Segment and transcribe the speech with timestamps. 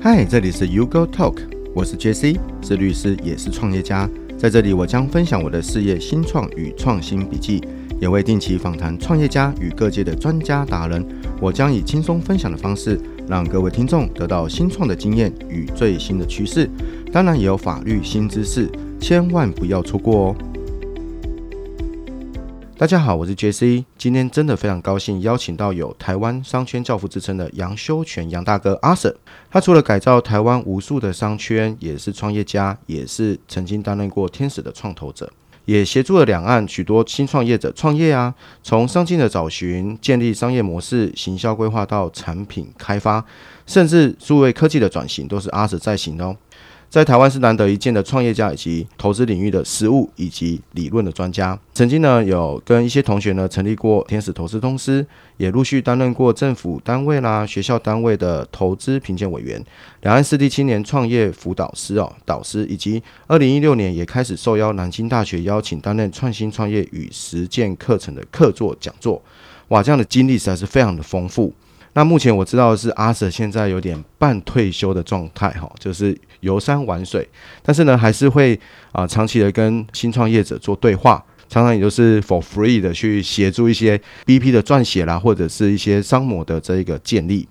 [0.00, 1.38] 嗨，这里是 U Go Talk，
[1.74, 4.08] 我是 JC，是律师，也是创业家。
[4.38, 7.60] 在这里，我将分享我的事业新创与创新笔记，
[8.00, 11.04] 也会定期访谈创业家与各界的专家达人。
[11.40, 16.70] 我将以轻松分享的方式，让各位听众得到新创的经验与最新的趋势，
[17.12, 18.70] 当然也有法律新知识，
[19.00, 20.36] 千万不要错过哦。
[22.78, 29.12] 大家好，我是 JC，今天真的非常高兴邀请到有台湾商圈教父之称的杨修全杨大哥阿 Sir。
[29.50, 35.28] 他除了改造台湾无数的商圈，也是创业家，也是曾经担任过天使的创投者，
[35.64, 43.24] 也协助了两岸许多新创业者创业啊，从商机的找寻、建立商业模式、行销规划到产品开发，
[43.66, 46.36] 甚至数位科技的转型，都是阿 Sir 在行哦。
[46.90, 51.58] 在台湾是难得一见的创业家以及投资领域的实务以及理论的专家。
[51.74, 55.06] 曾经呢，有跟一些同学呢成立过天使投资公司，
[55.36, 59.62] 也陆续担任过政府单位啦、学校单位的投资评鉴委员、
[60.00, 69.22] 两岸四地青年创业辅导师哦导师，以及二零一六年也开始受邀南京大学邀请担任创新创业与实践课程的客座讲座。
[69.68, 71.52] 哇，这样的经历实在是非常的丰富。
[71.94, 77.28] 那目前我知道的是阿 Sir 现在有点半退休的状态哈，就是游山玩水，
[77.62, 78.58] 但是呢还是会
[78.92, 87.48] 啊、长期的跟新创业者做对话，常常也就是 for free 的去协助一些 BP 的撰写啦，或者是一些商模的这一个建立。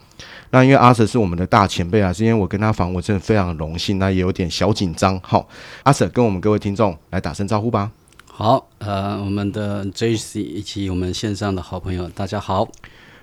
[0.52, 5.20] 那因为阿 Sir 是我们的大前辈啊，是因为我跟他访问真的非常荣幸，那也有点小紧张。
[5.22, 5.48] 好，
[5.84, 7.92] 阿 Sir 跟我们各位听众来打声招呼吧。
[8.26, 12.70] 好，呃，我们的 JC 以及我们线上的好朋友，大家好。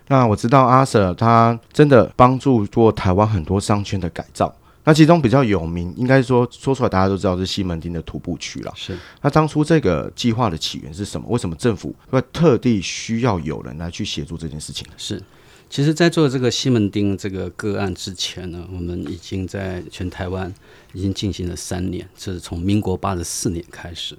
[0.08, 8.72] 那我知道阿 Sir 他真的帮助过台湾很多商圈的改造，那其中比较有名，应该说说出来大家都知道是西门町的徒步区了。
[8.76, 8.96] 是。
[9.22, 11.26] 那当初这个计划的起源是什么？
[11.30, 14.86] 为什么政府会特地需要有人来去协助这件事情？
[14.98, 15.22] 是。
[15.70, 20.52] 其实，在做这个西门町这个个案之前呢，我们已经在全台湾
[20.92, 24.16] 已经进行了三年，这是从民国八十四年开始。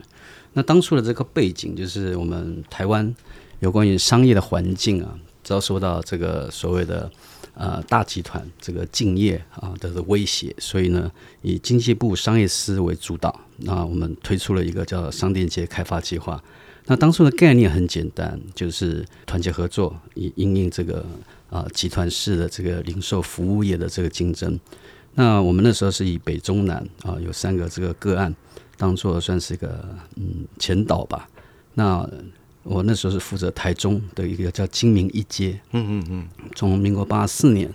[0.54, 3.16] 那当初的这个背景就是我们台湾
[3.60, 5.16] 有关于商业的环境啊。
[5.46, 7.10] 遭受到这个所谓的
[7.54, 11.10] 呃大集团这个竞业啊的威胁，所以呢，
[11.42, 16.44] 以经济部商业司为主导，那我们推出了一个叫商店街开发计划。
[16.88, 21.06] 那当初的概念很简单，就是团结合作，以因应这个
[21.50, 24.60] 啊集团式的这个零售服务业的这个竞争。
[25.16, 28.36] 那我们那时候是以北中南啊有三个这个个案
[28.78, 29.84] 当做算是一个
[30.18, 31.30] 嗯前导吧。
[31.74, 32.08] 那
[32.66, 37.72] 我那时候是负责台中的一个叫金明一街，嗯嗯嗯，从民国八十四年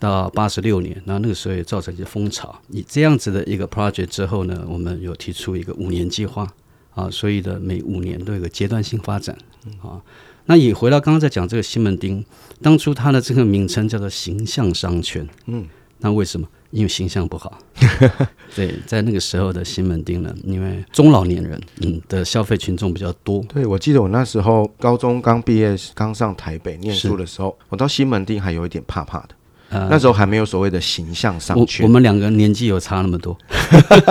[0.00, 2.60] 到八十六年，那那个时候也造成一些风潮。
[2.68, 6.52] 以这样子的一个 project 之后呢，我们有提出一个五年计划
[6.90, 9.38] 啊，所以的每五年都有个阶段性发展
[9.80, 10.02] 啊。
[10.46, 12.24] 那也回到刚刚在讲这个西门町，
[12.60, 16.48] 当初它的这个名称叫做形象商圈，嗯，那为什么？
[16.72, 17.56] 因为形象不好，
[18.56, 23.44] 对，在那个时候的西门町呢，因为中老年人嗯的消费群众比较多。
[23.48, 29.28] 对，我记得我那时候高中刚毕业，刚上台北念书的时候，我到西门町还有一点怕怕的。
[29.68, 31.84] 呃，那时候还没有所谓的形象商圈。
[31.84, 33.36] 我，我们两个年纪有差那么多，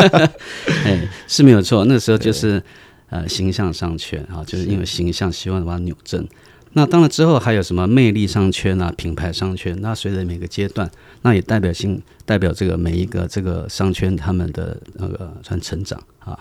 [0.85, 1.85] 哎，是没有错。
[1.85, 2.61] 那时候就是
[3.09, 6.27] 呃形象商圈啊，就是因为形象希望把它扭正。
[6.73, 9.77] 那当然之后还有什么魅力商圈啊，品牌商圈？
[9.81, 10.89] 那随着每个阶段，
[11.21, 16.39] 那也代表性代表这个每一个这个商圈他们的那个算成长啊。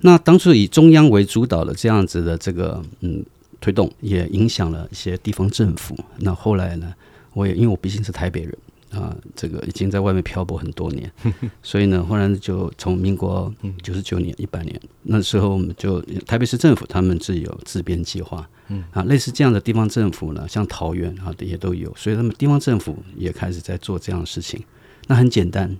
[0.00, 3.24] 那当初以中央为主导的这样子的这个嗯
[3.60, 5.96] 推动，也影响了一些地方政府。
[6.18, 6.92] 那后来呢，
[7.32, 8.56] 我也因为我毕竟是台北人。
[8.90, 11.10] 啊，这个已经在外面漂泊很多年，
[11.62, 18.48] 所以呢，后来就从民国九十九年、一百年那时候，我们就台北市政府他们自有自编计划，
[18.92, 24.62] 啊，类似这样的地方政府呢，像桃园啊也都有，所以他们地方政府也开始在做这样的事情。
[25.06, 25.74] 那很简单，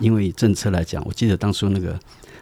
[0.00, 1.98] 因为政策来讲，我记得当初那个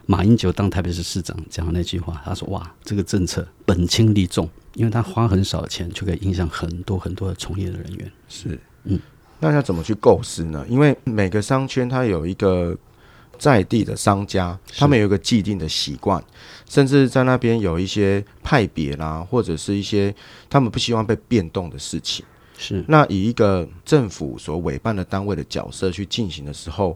[0.07, 8.99] 马英九当台北市市长讲的那句话，他说：“哇，这个政策本轻利重，因为他花很少的钱就可以影响很多很多的从业的人员。”是，嗯。
[9.41, 10.65] 那要怎么去构思呢？
[10.69, 12.77] 因为每个商圈它有一个
[13.39, 16.23] 在地的商家，他们有一个既定的习惯，
[16.69, 20.15] 甚至在那边有一些派别啦，或者是一些
[20.51, 22.25] 他们不希望被变动的事情。
[22.59, 22.85] 是。
[22.87, 26.95] 那以一个政府所委办的单位的角色去进行的时候，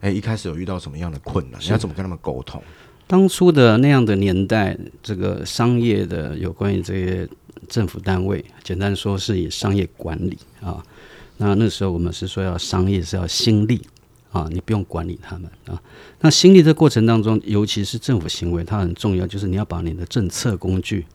[0.00, 1.60] 哎，一开始有遇到什么样的困难？
[1.62, 2.60] 你要怎么跟他们沟通？
[3.06, 7.28] 当初的那样的年代，这个商业的有关于这些
[7.68, 10.82] 政府单位，简单说是以商业管理啊。
[11.38, 13.82] 那那时候我们是说要商业是要新立
[14.32, 15.80] 啊，你不用管理他们啊。
[16.20, 21.06] 那新立的过程当中，尤其是政府行为，它很重要，就是你要把你的政策工具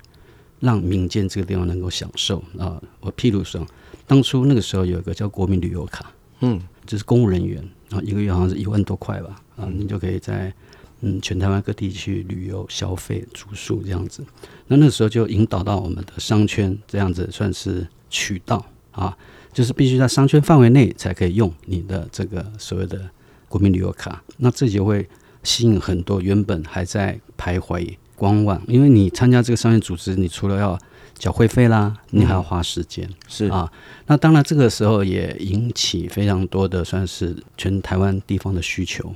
[0.59, 2.81] 让民间这个地方能够享受啊。
[2.99, 3.65] 我譬如说，
[4.07, 10.53] 当初那个时候有一个叫国民旅游卡，嗯，就是公务人员啊，一个月好像是一万多块吧，啊，你就可以在
[11.01, 14.23] 嗯全台湾各地去旅游、消费、住宿这样子。
[14.67, 19.17] 那那时候就引导到我们的商圈这样子，算是渠道啊，
[19.53, 23.09] 就是必须在商圈范围内才可以用你的这个所谓的
[23.49, 24.23] 国民旅游卡。
[24.37, 25.07] 那这就会
[25.43, 30.77] 吸引很多原本还在徘徊观望，因为你参加这个商业组织，你除了要
[31.17, 33.71] 缴会费啦，你还要花时间，嗯、是啊。
[34.07, 39.13] 那当然，这个时候也引起非常多的算是全台湾地方的需求，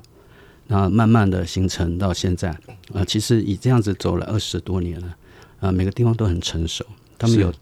[0.68, 2.50] 那慢慢的形成到现在
[2.94, 3.06] 啊。
[3.06, 5.16] 其实以这样子走了二十多年了
[5.60, 6.86] 啊，每个地方都很成熟，
[7.18, 7.54] 他们有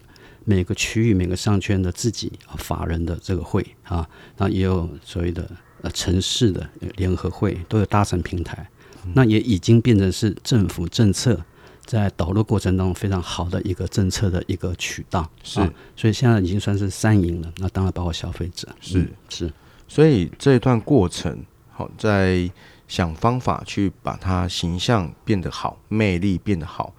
[0.44, 5.50] 每个区域每个商圈的自己法人的这个会啊，那也有所谓的
[5.82, 8.68] 呃城市的联合会，都有搭乘平台，
[9.04, 11.40] 嗯、那也已经变成是政府政策。
[11.86, 17.52] 在导入过程当中，非常好的一个政策的一个渠道是、啊，所以现在已经算是三赢了。
[17.58, 19.52] 那当然包括消费者是、嗯、是，
[19.86, 22.50] 所以这一段过程，好在
[22.88, 26.94] 想方法去把它形象变得好，魅力变得好，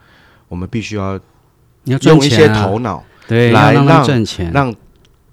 [0.47, 1.19] 我们必须要
[1.85, 4.73] 用一些头脑，对，来让赚钱，让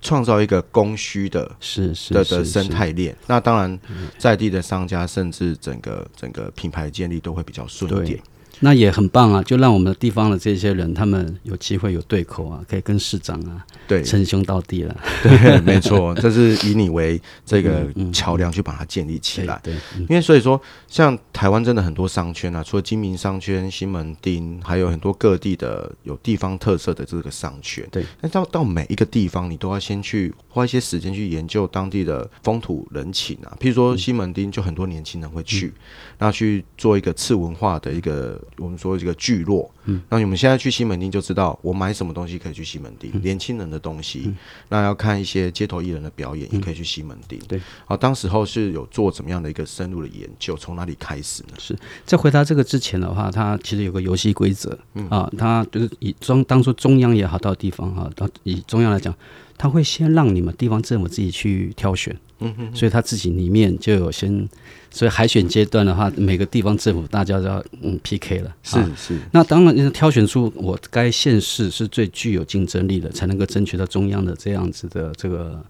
[0.01, 3.17] 创造一个供需的，是是的的生态链。
[3.27, 3.79] 那当然，
[4.19, 8.21] 在地的商家甚至整个整个品牌建立都会比较顺一点。
[8.65, 14.97] 那也很棒啊，就让我们的地方的这些人，他们有机会有对口啊，可以跟市长啊，对，称兄道弟了。
[15.21, 19.61] 对，没错，这是以你为这个桥梁去把它建立起来。
[19.65, 27.85] 对，因为所以说，像台湾真的很多商圈啊，除了金明商圈、西门町，还有很多各地的有地方特色的这个商圈。
[27.91, 33.51] 对，那到到每一个地方，你都要先去花一些时间去研究当地的风土人情啊。
[33.59, 35.75] 譬如说西门町，就很多年轻人会去，
[36.19, 38.41] 那去做一个次文化的一个。
[38.59, 44.37] 我们说这个聚落，嗯，那你们现在去西门町就知道，我买什么东西可以去西门町，嗯、年轻人的东西，嗯、
[44.69, 47.39] 那要看一些街头艺人的表演，也可以去西门町。
[47.49, 51.55] 对，好，当时候是有做怎么样的一个深入的研究，从哪里开始呢？
[51.59, 51.77] 是。
[52.05, 55.09] 在回答这个之前的话，它其实有个游戏规则，嗯。
[55.09, 59.15] 啊，它就是以中当初中央也好，到地方哈，到以中央来讲，
[59.57, 62.17] 他会先让你们地方政府自己去挑选。
[62.43, 64.49] 嗯哼，所以他自己里面就有先，
[64.91, 69.19] 所以海选阶段的话，每个地方政府大家都要嗯 PK 了，是是。
[69.33, 75.65] 那当然挑选出我该县市是最具有竞争力的，才能够争取到中央的这样子的这个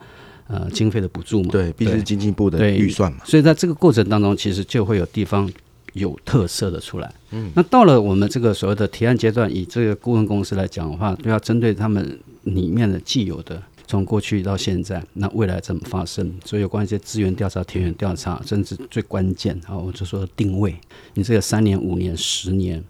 [0.49, 1.51] 呃经费的补助嘛。
[1.51, 3.19] 对，毕竟是经济部的预算嘛。
[3.25, 5.51] 所以在这个过程当中，其实就会有地方
[5.93, 7.13] 有特色的出来。
[7.31, 13.63] 嗯，那到了我们这个所谓的提案阶段，以这个顾问公司来讲的话，就要针对他们里面的既有的。
[13.93, 16.33] 从过去到现在，那未来怎么发生？
[16.47, 20.75] 所以有关一些资源调查、田园调查，甚至最关键啊，我就说定位，
[21.13, 22.83] 你这个三年、五年、十年，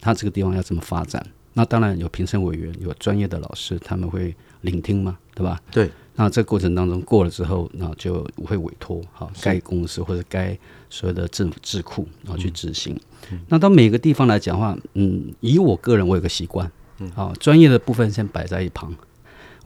[0.00, 1.24] 它这个地方要怎么发展？
[1.52, 5.60] 那当然有评审委员，有专业的老师，他们会聆听嘛，对吧？
[5.70, 5.88] 对。
[6.16, 10.58] 那这过程当中过了之后，那就会委托好该公司或者该
[10.90, 12.98] 所有的政府智库然后去执行。
[13.30, 16.68] 嗯、那到每个地方来讲的话，嗯，以我个人我有个习惯，
[16.98, 18.92] 嗯，好，专业的部分先摆在一旁。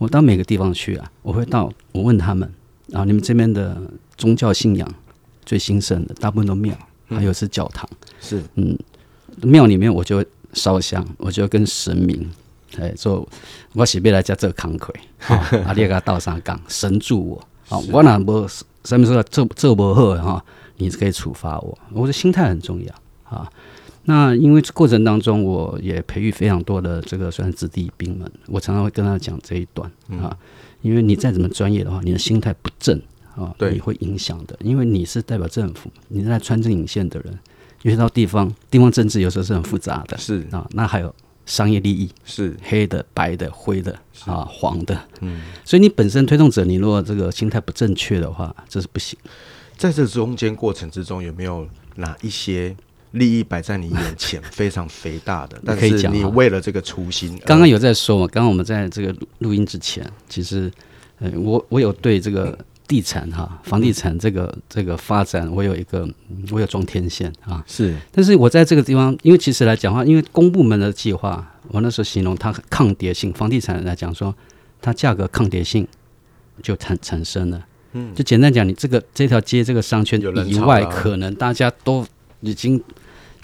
[0.02, 2.52] 我到每个地方去啊，我会到我问他们
[2.92, 3.80] 啊，你们这边的
[4.16, 4.94] 宗教信仰
[5.46, 6.76] 最兴盛的，大部分都庙，
[7.06, 7.88] 还有是教堂，
[8.20, 8.42] 是。
[8.56, 8.76] 嗯，
[9.42, 12.28] 庙里面我就烧香，我就跟神明
[12.80, 13.24] 哎说，
[13.74, 14.90] 我是要来家做慷慨，
[15.64, 18.44] 啊，你给他倒上讲，神助我，啊，我哪不
[18.84, 20.44] 什么说做做不好哈，
[20.78, 22.92] 你可以处罚我，我的心态很重要
[23.22, 23.48] 啊。
[24.04, 28.28] 那因为这过程当中，我也培育非常多的这个算是子弟兵们。
[28.48, 29.88] 我常常会跟他讲这一段
[30.20, 30.36] 啊，
[30.80, 33.00] 因为你再怎么专业的话，你的心态不正
[33.36, 34.58] 啊，对，你会影响的。
[34.60, 37.38] 因为你是代表政府，你是在穿针引线的人，
[37.82, 40.68] 尤其到地方，地方政治有时候是很复杂的，是啊。
[40.72, 41.14] 那还有
[41.46, 45.42] 商业利益，是黑的、白的、灰的啊、黄的，嗯。
[45.64, 49.16] 所以你本身推动者，你如果这个心态不正确的话，这是不行。
[49.76, 52.76] 在这中间过程之中，有没有哪一些？
[53.12, 58.26] 利益摆在你眼前，非常肥大的， 但是你为了这个初心，刚刚有在说嘛？
[58.26, 60.70] 刚刚我们在这个录音之前，其实，
[61.18, 66.08] 呃，我我有对这个地产哈，房地产这个这个发展，我有一个
[66.50, 67.94] 我有装天线啊，是。
[68.10, 74.34] 但是我在这个地方，因为其实来讲的话，因为公部门的计划，我那时候形容它抗跌性，房地产来讲说，
[74.80, 75.86] 它价格抗跌性
[76.62, 77.62] 就产产生了。
[77.92, 82.06] 嗯，就简单讲，你这个这条街这个商圈以外，可能大家都
[82.40, 82.82] 已经。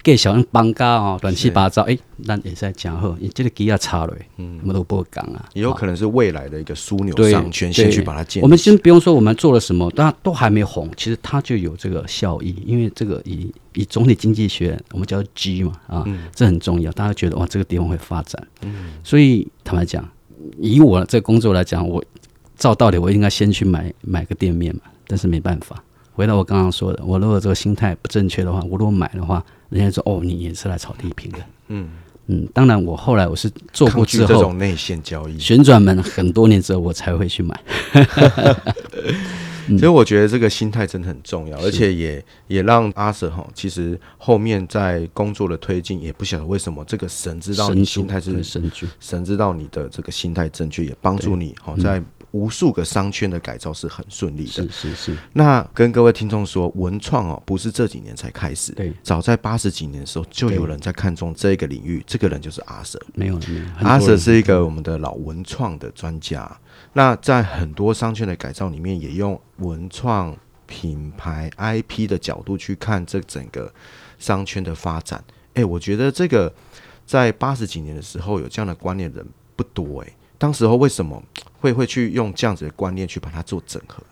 [0.02, 5.48] 给小人绑架哦，乱七八糟哎，那也在讲后，你这个给要差了，嗯，我们都不会讲啊。
[5.54, 8.42] 也有可能是未来的一个枢纽商圈，先去把它建。
[8.42, 12.54] 我们先不用说我们做了什么，但都还没红，其实它就有这个效益。
[12.64, 16.90] 因为这个以以总体经济学，我们叫 G 嘛啊，嗯、这很重要。
[16.92, 20.08] 大家觉得哇，这个地方会发展，嗯，所以坦白讲，
[20.58, 22.02] 以我这个工作来讲，我
[22.56, 24.82] 照道理我应该先去买买个店面嘛。
[25.06, 25.82] 但是没办法。
[26.12, 31.38] 回到我刚刚说的，我如果这个心态不正确的话，我如果买的话，人家说哦，你也是来炒地平的。
[31.68, 31.88] 嗯。
[32.30, 37.58] 嗯，当然我后来我是做过之后，这种内线交易，旋转门很多年之后我才会去买。
[39.78, 54.50] 所以我觉得这个心态真的很重要，而且也也让阿 Sir 哈，其实后面在工作的推进，也不晓得为什么这个神知道你心态是神助，神知道你的这个心态正确，也帮助你哈在无数个商圈的改造是很顺利的。
[54.50, 55.18] 是是是。
[55.32, 63.00] 那跟各位听众说，文创哦，不是这几年才开始，对，早在八十几年的时候就有人在看中这个领域，这个人就是阿 Sir。
[63.14, 66.50] 没有没有，阿 Sir 是一个我们的老文创的专家。
[66.92, 73.72] 那在很多商圈的改造里面，也用文创品牌 IP 的角度去看这整个
[74.18, 75.22] 商圈的发展。
[75.54, 76.52] 诶，我觉得这个
[77.06, 81.22] 在八十几年的时候有这样的观念的人不多诶，当时候为什么
[81.60, 84.02] 会会去用这样子的观念去把它做整合？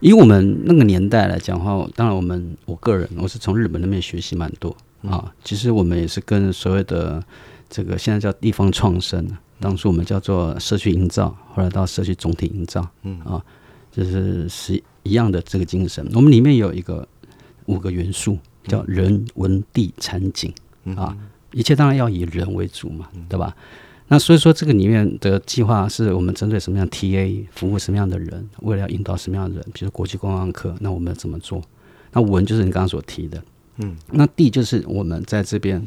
[0.00, 5.32] 以我们那个年代来讲的话，当然我们我个人我是从日本那边学习蛮多啊。
[5.42, 7.24] 其实我们也是跟所谓的
[7.70, 9.26] 这个现在叫地方创生。
[9.60, 13.40] 当初我们叫做社区营造，后来到社区总体营造，嗯啊，
[13.92, 16.04] 就是是一样的这个精神。
[16.14, 17.06] 我们里面有一个
[17.66, 20.52] 五个元素，叫人文地产景
[20.96, 21.16] 啊，
[21.52, 23.54] 一切当然要以人为主嘛，对吧？
[24.08, 31.62] 那所以说这个里面的计划是我们针对什么样 TA 服务什么样的人，为了要引导什么样的人，比如国际观光客，那我们怎么做？
[32.12, 33.42] 那文就是你刚刚所提的，
[33.78, 35.86] 嗯，那地就是我们在这边。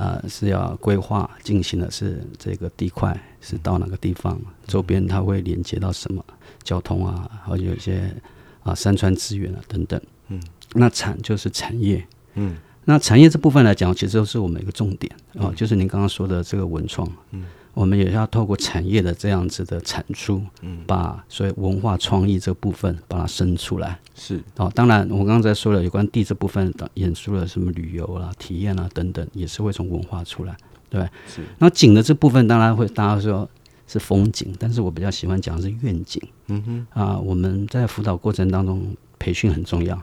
[0.00, 6.24] 呃，是要规划进行的是这个地块是到哪个地方，周边它会连接到什么
[6.62, 8.14] 交通啊，或者有一些
[8.62, 10.00] 啊山川资源啊等等。
[10.28, 10.40] 嗯，
[10.74, 12.06] 那产就是产业。
[12.34, 12.56] 嗯，
[12.90, 17.06] 那产业这部分来讲，其实都是我们一个重点啊，就是您刚刚说的这个文创。
[17.32, 17.44] 嗯。
[17.74, 23.96] 我们也要透过产业的这样子的产出，嗯，把所谓文化创意这部分把它生出来。
[24.14, 30.56] 是哦，当然我刚才说了有关地这部分的演出了什么旅游啦、体验啦等等，也是会从文化出来，
[30.88, 31.02] 对。
[31.28, 31.42] 是。
[31.58, 33.48] 那景的这部分当然会大家说
[33.86, 36.20] 是风景，但是我比较喜欢讲的是愿景。
[36.46, 36.86] 嗯哼。
[37.00, 40.00] 啊，我们在辅导过程当中培训很重要，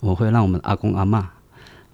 [0.00, 1.24] 我会让我们阿公阿嬷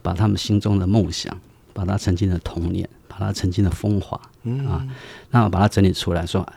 [0.09, 1.37] 把他们心中的梦想，
[1.73, 2.89] 把他曾经的童年。
[3.11, 4.87] 把他曾经的风华，嗯啊，
[5.33, 6.53] 那我把它整理出来说，啊，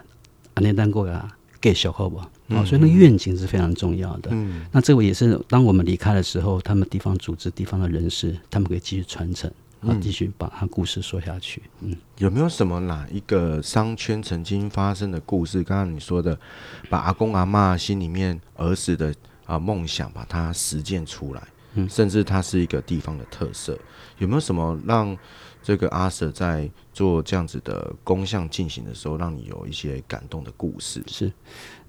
[0.62, 1.28] 那单过啊，
[1.60, 2.30] 给小好不好？
[2.50, 4.30] 哦，所以那愿景是非常重要的。
[4.32, 11.64] 嗯，那这个也是当我们离开的时候，他们地方组织、地方的人士，他们可以继续传承，啊，继续把他故事说下去。
[11.80, 15.64] 嗯，有没有什么哪一个商圈曾经发生的故事？
[15.64, 16.38] 刚刚你说的，
[16.92, 19.12] 把阿公阿妈心里面儿时的
[19.48, 21.42] 啊梦想，把它实践出来，
[21.76, 23.78] 嗯，甚至它是一个地方的特色，
[24.18, 25.18] 有没有什么让？
[25.64, 31.04] 这个阿 Sir 在做这样子的工项进行的时候，让你有一些感动的故事。
[31.06, 31.32] 是，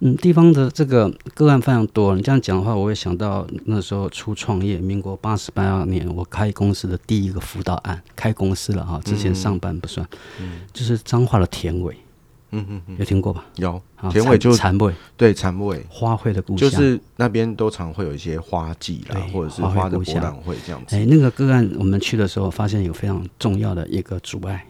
[0.00, 2.14] 嗯，地方的这个个案非常多。
[2.14, 10.06] 你这样讲的话，我会想到那时候初创业，民国八十八年，我开公司的第一个辅导案，开公司了哈，之前上班不算，
[10.38, 11.96] 嗯，就是彰化的田尾。
[12.52, 13.44] 嗯嗯嗯，有听过吧？
[13.56, 13.80] 有，
[14.10, 15.82] 田尾就蝉尾，对，蝉尾。
[15.88, 20.94] 花卉的故乡，就是那边都常会有一些花季啦，或者是花的博览会这样子。
[20.94, 24.64] 哎，那个个案我们去的时候，发现有非常重要的一个阻碍，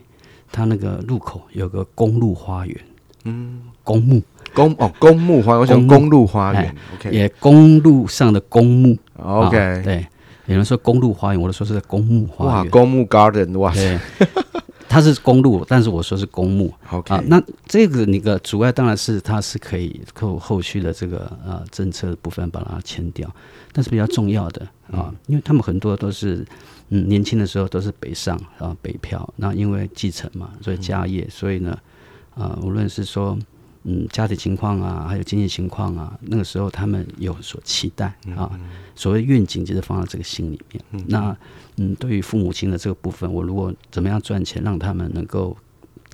[0.53, 2.77] 它那个路口有个公路花园，
[3.25, 4.23] 嗯，公墓，
[4.55, 10.07] 公哦，公墓花园，我想公路花园，OK，也公路上的公墓，OK，对，
[10.47, 13.73] 有人说公路花园，我都说是公墓花园，哇公墓 garden，哇。
[13.75, 13.99] 塞。
[14.93, 16.71] 它是公路，但是我说是公墓。
[16.91, 23.35] OK，啊，那这个那个阻碍当然是它是可以后后续的这个呃政策的部分把它迁掉，
[23.73, 26.47] 但是比较重要的啊，因为他们很多都是
[26.91, 31.79] 嗯年轻的时候都是北上啊北漂，那因为继承嘛，所以家业，所以呢
[32.35, 33.39] 啊无论是说。
[33.85, 38.49] 嗯，家庭情况啊，还有经济情况啊，那个时候他们有所期待啊。
[38.53, 38.61] 嗯嗯、
[38.95, 40.85] 所谓愿景，就是放在这个心里面。
[40.93, 41.37] 嗯、那
[41.77, 45.57] 嗯，对于父母亲的这个部分，我如果怎么样赚钱，让他们能够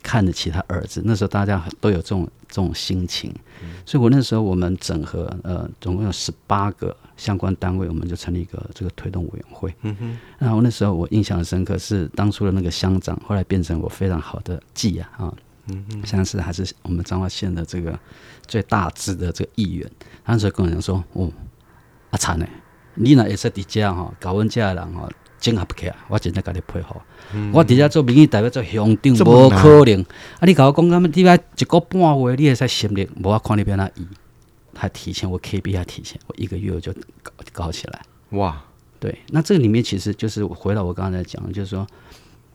[0.03, 3.31] 看得起他儿子，那时候大家都有这种这种心情。
[3.63, 9.75] 嗯、所以我那时候我们整合呃，总共有十八个相关单位，我们就成立一个这个推动委员会。
[9.83, 10.19] 嗯哼。
[10.39, 15.35] 然后那时候我印象很深刻是当初的那个乡长，后来变成我非常好的记啊啊。
[15.71, 17.99] 嗯嗯，像是还是我们彰化县的这个
[18.47, 19.91] 最大支的这个议员，
[20.25, 21.31] 他时跟我讲说：“哦，
[22.11, 22.47] 阿灿呢，
[22.95, 25.09] 你若也是底下哈，搞阮家人哈，
[25.39, 26.97] 整合不起来，我真正跟你配合。
[27.35, 30.03] 嗯、我底下做民意代表做乡长，无可能。
[30.03, 34.07] 啊，你跟我讲，他们底下一个半月，你也在心里，我看你变哪伊，
[34.75, 38.03] 还提前我还提前，我一个月我就搞搞起来。
[38.31, 38.65] 哇，
[38.99, 41.87] 对，那这个里面其实就是回到我刚才讲的，就是说，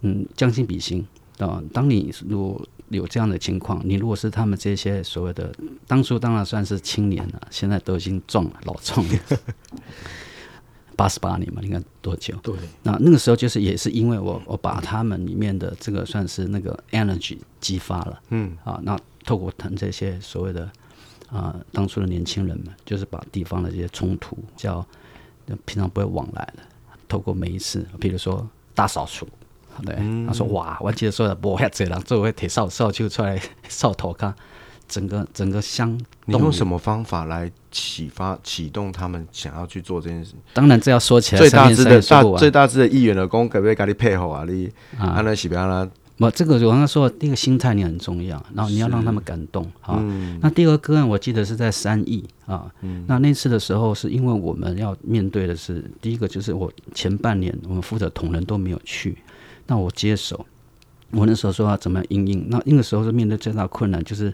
[0.01, 1.05] 嗯，将心比心。
[1.39, 5.53] 啊，当你如果有这样的情况，你如果是他们这些所谓的
[5.87, 9.19] 当初当然算是青年了，现在都已经壮了，老壮了，
[10.95, 12.35] 八十八年嘛，你看多久？
[12.43, 20.69] 对，那那个时候就是也是因为我我把他们里面的这个算是那个 energy 激发了，嗯啊，那透过谈这些所谓的
[21.29, 24.85] 啊当初的年轻人们，就是把地方的这些冲突叫
[25.65, 26.63] 平常不会往来的，
[27.07, 29.27] 透过每一次，比如说大扫除。
[29.85, 34.33] 对，嗯、他说哇，我记得说的，不遐济人做会铁扫扫就出来扫头看，
[34.87, 35.99] 整个整个乡。
[36.25, 40.33] 你用什么方法来启发启动他们想要去做这件事？
[40.53, 44.45] 当然这要说起来，最大支的大最大支的议员的工可不可以跟你配合啊？
[44.47, 45.89] 你啊那是不要啦。
[46.19, 49.97] 我这个我刚刚说第一个心态你很重要，然后你要让他们感动啊。
[49.99, 52.71] 嗯、那第二个个案我记得是在三义啊。
[52.81, 59.17] 嗯、那那次的时候是因为我们要面对的是第一个就是我前半年我们负责同仁都没有去。
[59.67, 60.45] 那我接手，
[61.11, 62.49] 我那时候说要怎么样因应？
[62.49, 64.27] 那那个时候是面对最大困难，就是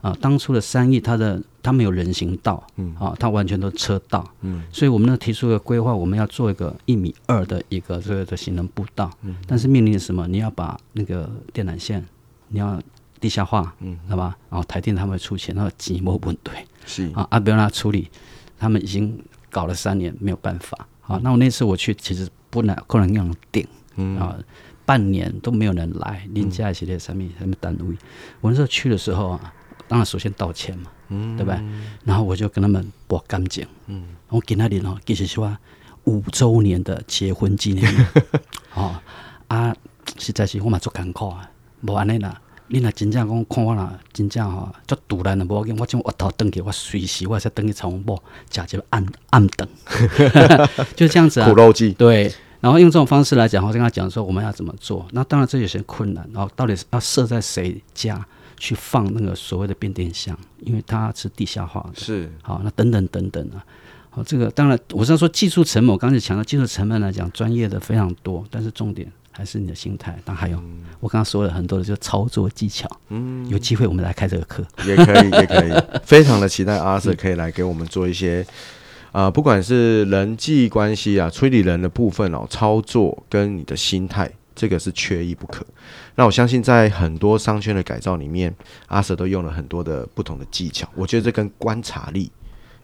[0.00, 10.28] 啊、呃，当初的三义，它的它没有人行道，嗯，啊，它完全都车道，嗯，所以我们呢提出一个规划，我们要做一个一米二的一个这个的行人步道，嗯，但是面临什么？
[10.28, 12.06] 你要把那个电缆线，
[12.48, 12.80] 你要
[13.20, 14.36] 地下化，嗯，好吧？
[14.48, 16.54] 然后台电他们出钱，然后挤摩本队，
[16.86, 18.08] 是啊，阿不要让他处理，
[18.58, 19.18] 他们已经
[19.50, 23.66] 搞了三年，没有办法，啊，那我那次我去，其实不能不能用顶，
[23.96, 24.38] 嗯啊。
[24.88, 27.94] 半年都没有人来，邻家一些列上面什么单位。
[28.40, 29.52] 我那时候去的时候啊，
[29.86, 31.62] 当然首先道歉嘛，嗯，对吧？
[32.04, 35.54] 然后我就跟他们报干净，嗯，我给他点哦，其实说
[36.04, 38.06] 五周年的结婚纪念日，
[38.72, 38.98] 哦
[39.48, 39.76] 啊，
[40.18, 41.50] 实在是我嘛足艰苦啊，
[41.82, 42.40] 无安尼啦。
[42.70, 48.18] 你若真正讲看我啦，真正吼足突然的，无要紧，我将额头转去，我随时我再转去找我某，
[48.48, 49.68] 加一个暗暗灯，
[50.96, 52.32] 就这样子啊，苦肉计，对。
[52.60, 55.06] 然后用这种方式来讲，我跟他讲说我们要怎么做。
[55.12, 56.28] 那当然这有些困难。
[56.32, 60.36] 然后到底是要设在谁家去放那个所谓的变电箱？
[60.60, 62.00] 因为它是地下化的。
[62.00, 62.28] 是。
[62.42, 63.64] 好，那等等等等啊。
[64.10, 65.92] 好，这个当然我是要说技术成本。
[65.92, 70.18] 我刚才强调技术成本来讲，专业的非常多，但是重点还是你的心态。
[70.24, 72.90] 那还有、嗯、我刚刚说了很多的，就是操作技巧。
[73.10, 73.48] 嗯。
[73.48, 74.66] 有机会我们来开这个课。
[74.84, 75.72] 也可以，也可以。
[76.02, 78.44] 非常的期待阿 Sir 可以来给我们做一些。
[79.12, 85.64] 啊、不管是人际关系啊，处理人的部分哦，操作跟你的心态，这个是缺一不可。
[86.14, 88.54] 那我相信，在很多商圈的改造里面，
[88.86, 90.88] 阿 Sir 都用了很多的不同的技巧。
[90.94, 92.30] 我觉得这跟观察力。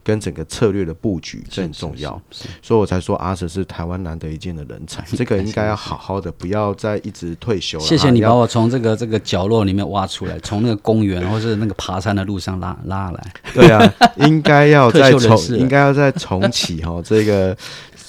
[0.05, 2.21] 跟整个策略的布局这很重要，
[2.63, 7.85] 所以我才说阿 Sir 是台湾难得一见的人才，这个应该要好好的，不要再一直退休了。
[7.85, 13.33] 谢谢你把我从这个这个角落里面挖出来，从那个公园或是那个爬山的路上拉拉来。
[13.55, 17.57] 对啊，应该要 再重，应该要再重启哈这个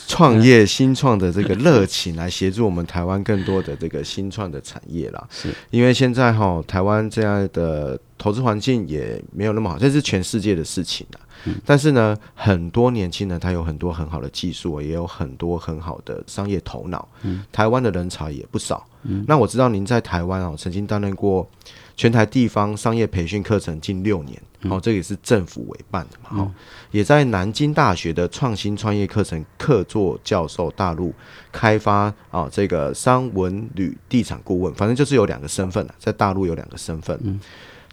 [0.08, 5.28] 创业新创的这个热情，来协助我们台湾更多的这个新创的产业啦。
[5.30, 11.20] 是因为现在哈台湾这样的投资环境也没有那么好，这是全世界的事情啦。
[11.66, 17.08] 但是呢，很多年轻人他有很多很好的技术，也有很多很好的商业头脑。
[17.22, 18.86] 嗯，台湾的人才也不少。
[19.04, 21.48] 嗯，那我知道您在台湾哦，曾经担任过
[21.96, 24.42] 全台地方商业培训课程近六年。
[24.68, 26.42] 哦，这也是政府委办的嘛。
[26.42, 26.52] 哦，
[26.90, 31.14] 也在南京大学的创新创业课程客座教授，大陆
[31.52, 37.40] 开发啊，这个商文旅地产顾问，反正就是有两个身份，在大陆有两个身份。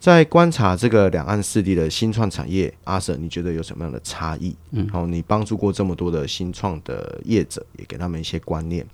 [0.03, 0.05] 嗯。
[0.05, 4.57] 在观察这个两岸四地的新创产业，阿 Sir，你觉得有什么样的差异？
[4.73, 8.85] 嗯，好，你帮助过这么多的新创的业者，也给他们一些观念。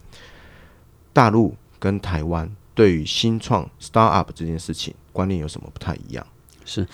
[1.14, 6.26] 大陆跟台湾对于新创 startup 这件事情观念有什么不太一样？
[6.66, 6.86] 是，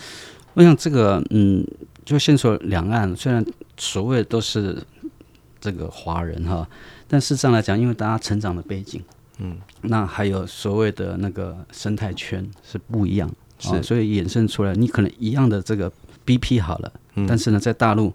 [0.53, 1.67] 我想这个，嗯，
[2.05, 4.81] 就先说两岸，虽然所谓都是
[5.59, 6.65] 这个华人哈，
[7.09, 9.03] 但事实上来讲，因为大家成长的背景，
[9.39, 13.29] 嗯，那还有所谓的那个生态圈是不一样。
[13.59, 15.91] 是、哦，所以衍生出来，你可能一样的这个
[16.25, 18.13] BP 好了，嗯、但是呢，在大陆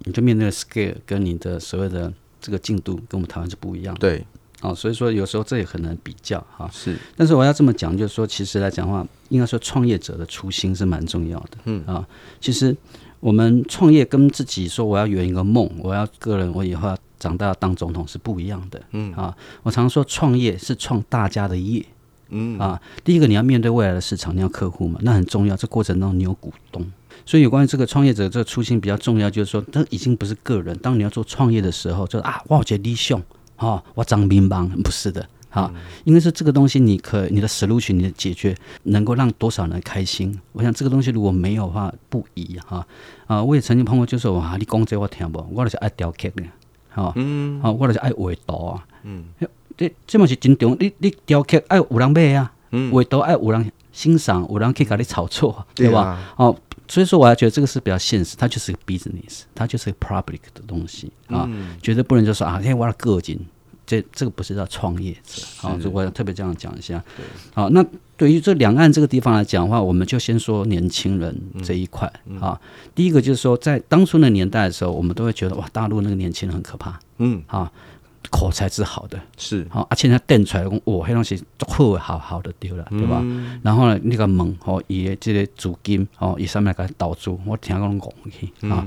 [0.00, 4.00] 你就面对的 scale 跟你的所谓的这个进度跟我们台湾是不一样的。
[4.00, 4.18] 对，
[4.60, 6.68] 啊、哦，所以说有时候这也很难比较哈。
[6.72, 11.58] 是，但是我要这么讲，就是说，其实来讲的话，应该说创业者的初心是蛮重要的。
[11.64, 12.06] 嗯啊，
[12.40, 12.76] 其实
[13.20, 18.80] 我们创业跟自己说我要圆一个梦，我要个人我以后要长大要当总统是不一样的。
[18.92, 21.84] 嗯啊，我常说创业是创大家的业。
[22.28, 25.56] 嗯啊，第一个你要面对未来的市场，你要客户嘛，那很重要。
[25.56, 26.84] 这过程当中你有股东，
[27.24, 30.76] 所以有关于这个创业者这个初心比较重要，就是说，他已经不是个人。
[30.78, 33.22] 当你要做创业的时候，就啊，我觉得理想
[33.56, 35.72] 啊，我张兵帮不是的啊，
[36.04, 40.38] 应该是这个东西，你可你的 solution 你的解决能够让多少人开心？
[40.52, 42.86] 我想这个东西如果没有的话，不宜哈
[43.26, 43.42] 啊。
[43.42, 46.42] 我也曾经碰过，就是说哇，你讲这我听不，我就是爱雕刻的，
[46.90, 49.26] 哈，嗯，啊，我就是爱画图啊，嗯。
[49.76, 52.50] 这这嘛是真重，你你雕刻爱有人买啊，
[52.92, 56.18] 画图爱有人欣赏，有人可以给你炒作，对吧？
[56.36, 56.56] 哦，
[56.88, 63.38] 所以说我还觉得这个是比较现实，它就是个 business，它就是个 public 的东西啊，嗯、绝对不能就说啊，因为我要个人，
[63.86, 67.02] 这这个不是叫创业者，好，我要特别这样讲一下。
[67.54, 67.84] 好，那
[68.16, 72.10] 对于这两岸这个地方来讲的话，我们就先说年轻人这一块
[72.40, 72.60] 啊。
[72.94, 77.70] 第一个就是说，在当初的年代的时候，我们都会觉得哇，大陆那个年轻人很可怕，嗯啊。
[78.30, 79.66] 口才是好的，是。
[79.70, 83.20] 好，而且他瞪出来，我黑东西会好好的丢了，对吧？
[83.22, 88.86] 嗯、然后呢，那个门哦，也这个资金哦，也上面给他倒住，我听讲讲去啊，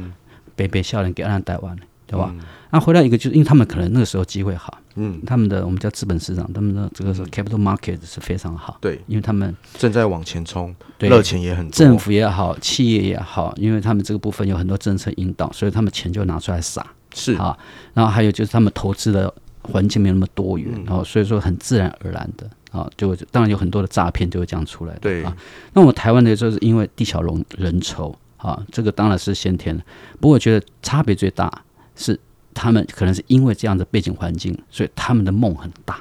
[0.55, 2.33] 白白笑脸给人台湾，对吧？
[2.71, 16.85] 那、回来一个就是，因为他们可能那个时候机会好，嗯，他们的我们叫资本市场，他们的这个是 capital market 是非常好，对，因为他们正在往前冲，热情也很多，政府也好，企业也好，因为他们这个部分有很多政策引导，所以他们钱就拿出来撒。
[17.13, 17.57] 是啊，
[17.93, 24.99] 然后还有就是他们投资的环境没有那么多元，然后、嗯、所以说很自然而然的啊，就当然有很多的诈骗就会这样出来的。
[25.01, 25.35] 对啊，
[25.73, 29.83] 那我们台湾的就是因为地小人人稠啊，这个当然是先天的。
[30.19, 31.51] 不过我觉得差别最大
[31.95, 32.17] 是
[32.53, 35.99] 他们可能是因为这样的背景环境，所以他们的梦很大。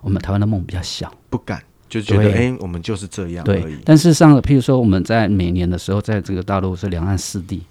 [0.00, 3.44] 我们台湾的梦比较小，不敢就觉得哎对，我们就是这样。
[3.44, 7.62] 对，但事实上，譬如说我们在每年的时候，在这个大陆是两岸四地，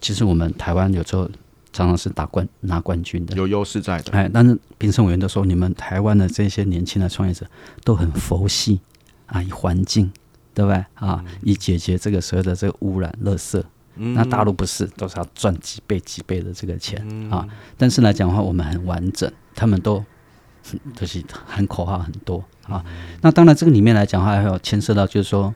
[0.00, 1.28] 其实我们台湾有时候。
[1.72, 4.12] 常常是打冠拿冠军的，有优势在的。
[4.12, 7.46] 哎，但是评审委员都说，你们台湾的这些年轻的创业者
[7.84, 8.80] 都很佛系
[9.26, 10.10] 啊，以环境
[10.54, 11.22] 对不对啊？
[11.22, 13.62] 嗯、以解决这个所有的这个污染、垃圾。
[13.96, 17.46] 嗯、那大陆不是都是要赚几倍、几倍的这个钱、嗯、啊？
[17.76, 20.02] 但是来讲的话，我们很完整，他们都
[20.94, 22.82] 就是喊口号很多啊。
[22.86, 25.54] 嗯、那当然，这个里面来讲的话，还有牵涉到就是说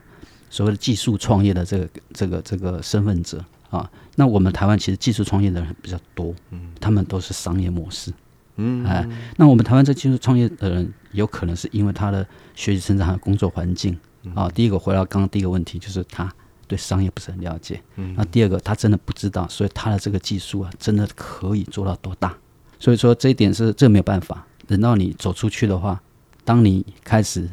[0.49, 3.89] 所谓的技术创业的这个这个这个身份者啊。
[4.15, 8.11] 那我们台湾其实技术创业的人比较多，嗯，他们都是商业模式，
[8.57, 13.97] 嗯，哎，那我们台湾这技术创业的人，有可能是因为他的学习成长和工作环境
[14.35, 14.49] 啊。
[14.49, 16.31] 第一个回到刚刚第一个问题，就是他
[16.67, 22.35] 对商业不是很了解，嗯，那第二个他真的不知道，所以他的这个技术啊，真的可以做到多大？
[22.79, 24.45] 所以说这一点是这没有办法。
[24.67, 26.01] 等到你走出去的话，
[26.45, 27.49] 当你开始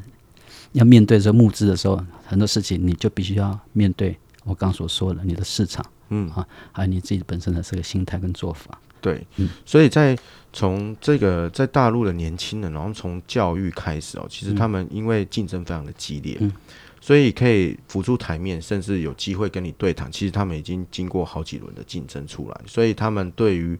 [0.72, 4.16] 要面对这募资的时候，很多事情你就必须要面对
[4.48, 5.84] 我刚所说的你的市场。
[6.10, 8.80] 嗯啊，还有你自己本身的这个心态跟做法。
[8.98, 10.18] 对，嗯，所以在
[10.52, 16.50] 从这个在大陆的年轻人，然后从教育开始哦，其实他们因为竞争非常的激烈，嗯，
[16.98, 20.10] 所以可以浮出台面，甚至有机会跟你对谈。
[20.10, 23.78] 其实他们已经经过好几轮的竞争出来，所以他们对于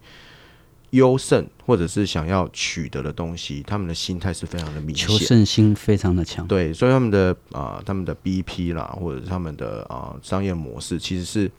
[0.91, 6.47] 优胜或者是想要取得的东西，他们的心态是非常的明显，求胜心非常的强。
[6.47, 11.51] 对，所以他们的啊、呃，他们的 BP 啦，或者是他们的啊、呃、商业模式，其实是。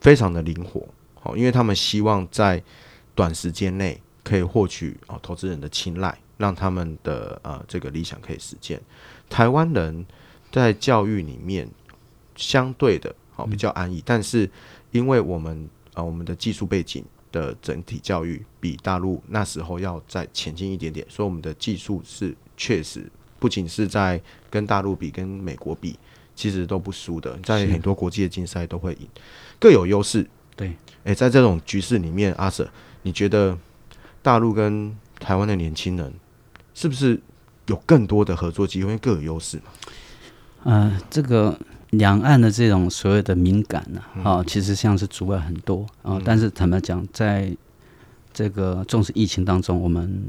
[0.00, 2.62] 非常的灵活，好，因为他们希望在
[3.14, 8.78] 短时间内可以获取哦投资人的青睐，让他们的呃这个理想可以实现。
[9.30, 10.04] 台湾人
[10.52, 11.66] 在教育里面
[12.36, 14.50] 相对的好比较安逸，但是
[14.90, 17.02] 因为我们啊、呃、我们的技术背景
[17.34, 25.98] 的整体教育比大陆那时候要再前进一点点，所以我们的技术是确实不仅是在跟大陆比，跟美国比。
[26.36, 29.06] 其实都不输的，在很多国际的竞赛都会赢，
[29.60, 30.28] 各有优势。
[30.56, 32.68] 对，诶，在这种局势里面，阿 Sir，
[33.02, 33.56] 你觉得
[34.20, 36.12] 大陆跟台湾的年轻人
[36.74, 37.20] 是不是
[37.66, 38.98] 有更多的合作机会？
[38.98, 39.62] 各有优势嘛？
[40.64, 41.56] 呃，这个
[41.98, 46.16] 两岸的这种所谓的敏感呢、啊，其实像是阻碍很多啊。
[46.16, 47.56] 嗯、但是坦白讲，在
[48.32, 50.22] 这个重视疫情当中，我们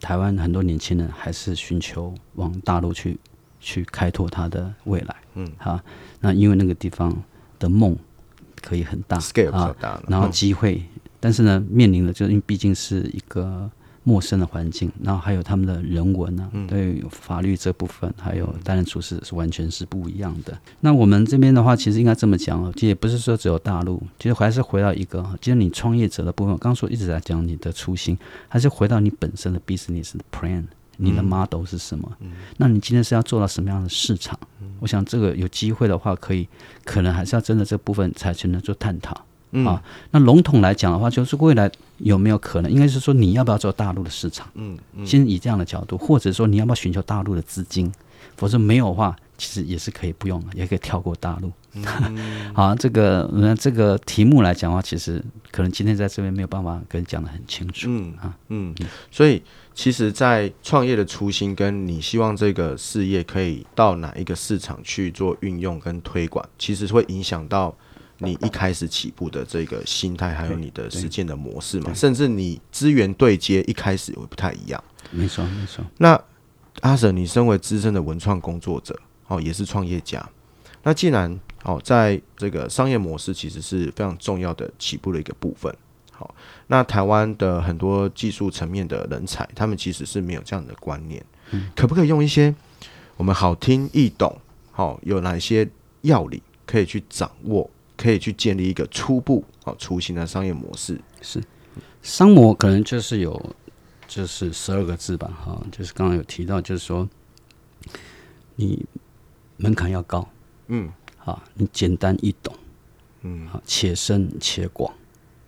[0.00, 3.18] 台湾很多年轻人还是寻求往大陆去。
[3.66, 5.82] 去开拓他的未来，嗯，啊，
[6.20, 7.10] 那因为那个地方
[7.58, 7.96] 的梦
[8.60, 9.18] 可以很大
[9.80, 13.70] 大，然后机会，嗯、但是呢，面临的就是因为毕竟是一个
[14.04, 20.56] 陌生的环境，然后还有他们的人文啊，嗯、对法律这部分，还有待人处事是完全是不一样的。
[20.80, 30.64] 那我们这边的话，其实应该这么讲，其实也不是说只有大陆，其实还是回到一个，其实你创业者的部分，我刚刚说一直在讲你的初心，还是回到你本身的 business plan。
[30.96, 32.08] 你的 model 是什么？
[32.20, 34.38] 嗯，那你今天是要做到什么样的市场？
[34.62, 36.46] 嗯，我想这个有机会的话，可以
[36.84, 39.26] 可能还是要真的这部分才去能做探讨。
[39.54, 42.70] 嗯，啊，那笼统来讲的话，就是未来有没有可能？
[42.70, 44.48] 应该是说你要不要做大陆的市场？
[44.54, 47.90] 嗯，嗯，先以这样的角度，或者说你要不要寻求大陆的资金？
[48.36, 51.52] 否则没有的话，其实也是可以不用了，也可以跳过大陆。
[51.74, 51.84] 嗯、
[52.52, 57.86] 好，这个那这个题目来讲的话，其实可能今天在这边没有办法跟你讲的很清楚。
[57.88, 58.74] 嗯啊，嗯，
[59.10, 59.40] 所以
[59.72, 67.72] 其实，在创业的初心跟你希望这个事业可以到哪一个市场去做运用跟推广，其实会影响到
[68.18, 74.82] 你一开始起步的这个心态，还有你的实践的模式嘛，甚至你资源对接一开始也会不太一样。
[75.10, 75.84] 没错，没错。
[75.98, 76.20] 那
[76.80, 78.98] 阿 Sir，你身为资深的文创工作者。
[79.26, 80.22] 哦，也是创业家。
[80.82, 85.74] 那既然哦，在这个商业模式其实是非常重要的起步的一个部分。
[86.12, 86.34] 好，
[86.66, 91.24] 那台湾的很多技术层面的人才，他们其实是没有这样的观念。
[91.52, 92.54] 嗯，可不可以用一些
[93.16, 94.38] 我们好听易懂，
[94.70, 95.66] 好，有哪些
[96.02, 101.00] 要领可以去掌握，可以去建立一个初步好雏形的商业模式？
[101.20, 101.42] 是。
[102.02, 103.54] 商模可能就是有
[104.06, 107.08] 就是十二个字吧，哈，就是刚刚有提到，就是说
[108.56, 108.84] 你
[109.56, 110.28] 门槛要高。
[110.68, 112.54] 嗯，好，你简单易懂，
[113.22, 114.92] 嗯，好，且深且广，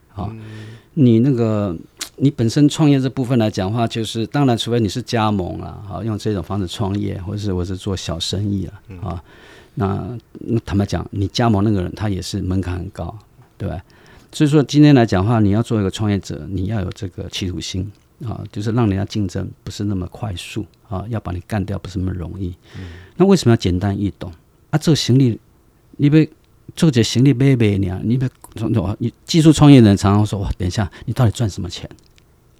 [0.08, 1.76] 好，嗯、你那个
[2.16, 9.22] 你本身创业这部分来讲的话，就是当然，除非你是加盟啊，好，用这种方式创业，或者是我是做小生意了，啊，那
[9.76, 10.18] 那
[10.64, 13.16] 坦白讲，你加盟那个人他也是门槛很高，
[13.56, 13.80] 对吧？
[14.32, 17.90] 所以说今天来讲的话，你要做一个创业者，你要有这个企图心
[18.24, 22.54] 啊，就是让人家竞争不是那么快速啊，要把你干掉不是那么容易。
[22.78, 22.84] 嗯、
[23.16, 24.32] 那为什么要简单易懂？
[24.70, 25.38] 啊，做行李，
[25.98, 26.28] 你别
[26.74, 28.00] 做这行李买卖呢？
[28.02, 28.28] 你别
[28.98, 31.88] 你技术创业人常常说哇，等一下，你到底赚什么钱？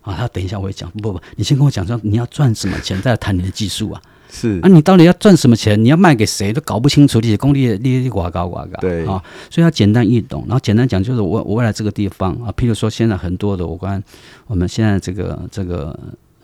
[0.03, 4.01] 啊，他等一下我会讲，不不，你先跟我讲说你要赚什么钱，再来谈你的技术啊。
[4.31, 5.83] 是啊，你到底要赚什么钱？
[5.83, 8.81] 你要卖给谁都搞不清楚，你的功力利益呱高呱高。
[8.81, 14.03] 对啊，所以要简单易懂，然后简单讲就是我我未来这个地方啊，譬如说现在很多的我关
[14.47, 15.99] 我们现在这个这个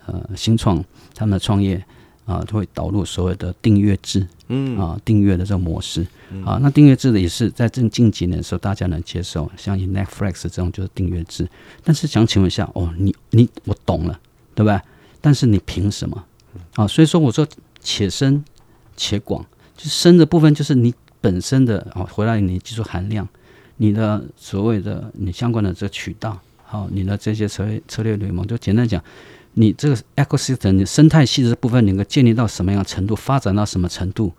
[0.06, 1.82] 呃新创他们的创业。
[2.24, 11.48] 啊，都会导入所谓的订阅制，嗯啊，订阅的这种模式，嗯、啊，那订阅制的也是在近近几年的时候，大家能接受，像以 Netflix 这种就是订阅制。
[11.82, 14.16] 但是想请问一下，哦，你你我懂了，
[14.54, 14.80] 对不对？
[15.20, 16.24] 但是你凭什么？
[16.76, 17.44] 啊，所以说我说
[17.82, 18.44] 且深
[18.96, 19.44] 且广，
[19.76, 23.28] 就深的部分就是你本身的哦，回来你技术含量，
[23.76, 29.02] 你的所谓的你相关的这个渠道，好、啊，你的这些策略策略联盟，就简单讲。
[29.54, 34.32] 你这个 ecosystem 你生态系的这部分能够建立到什么样的程度，发展到什么程度，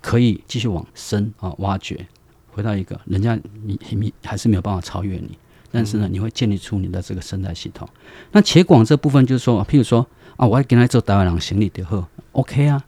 [0.00, 2.06] 可以继续往深啊挖掘，
[2.52, 5.36] 回到一个人家你你还是没有办法超越你，
[5.72, 7.88] 但是呢，你会建立出你的这个生态系统。
[8.30, 12.84] 那且广这部分就是说，譬如说啊，我要跟他做台湾人行李的货，OK 啊。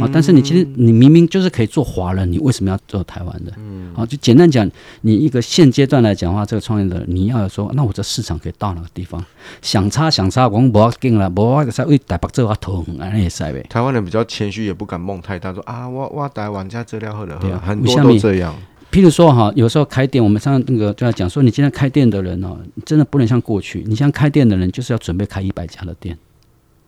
[0.00, 0.08] 啊！
[0.12, 3.52] 但是你其实你明明就是可以做华人，你为什么要做台湾的？
[3.56, 9.20] 嗯，好，就简单讲，你一个现阶段来讲的话，这个创业者你要说，那我这市场可以到哪个地方？
[9.62, 13.66] 想差想差，我们不要紧了，不要再为台北做啊头红啊那些塞呗。
[13.68, 18.54] 台湾人比较谦虚，也不敢梦太大，说啊，我我台湾家资料好了，对啊，很多都这样。
[18.92, 26.16] 譬如说哈，有时候开店，我们上那个就要讲说，你今天开店的人哦，真的不能像过去，你像开店的人就是要准备开一百家的店。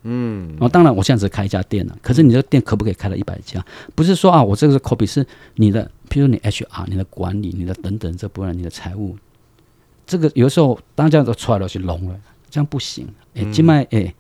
[0.05, 1.97] 嗯，哦，当然，我现在只开一家店了。
[2.03, 3.65] 可是你这个店可不可以开到一百家？
[3.95, 9.17] 不是说啊，我这个是 copy，是你的，譬如你 HR、你的管理、你的等等这部分，你的财务，
[10.07, 12.17] 这个有时候当这样都出来了是聋了，
[12.51, 13.07] 这样不行。
[13.35, 14.13] 哎、欸，今麦哎，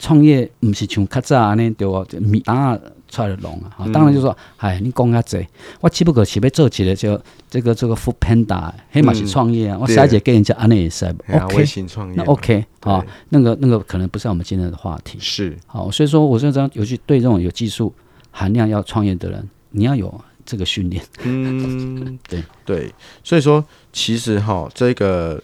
[0.00, 2.04] 创业不是像较早呢，对不？
[2.18, 2.76] 米啊。
[3.12, 5.44] 出来的龙啊，当然就说，哎、嗯，你讲较济，
[5.80, 17.92] 我只不过是要做起来就这个这个 foodpanda，黑马是创业啊，嗯、我下一节跟人家安尼也是，OK，创业，那 OK，好，那个那个可能不是我们今天的话题，是，好，所以说我说这样，尤其对这种有技术
[18.30, 22.44] 含量要创业的人，你要有这个训练，嗯， 对。
[22.64, 25.42] 对，所以说其实哈，这个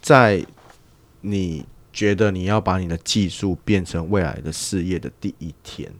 [0.00, 0.40] 在
[1.22, 1.64] 你
[1.98, 5.90] 觉得你要把你的技术变成未来的事业的第一天。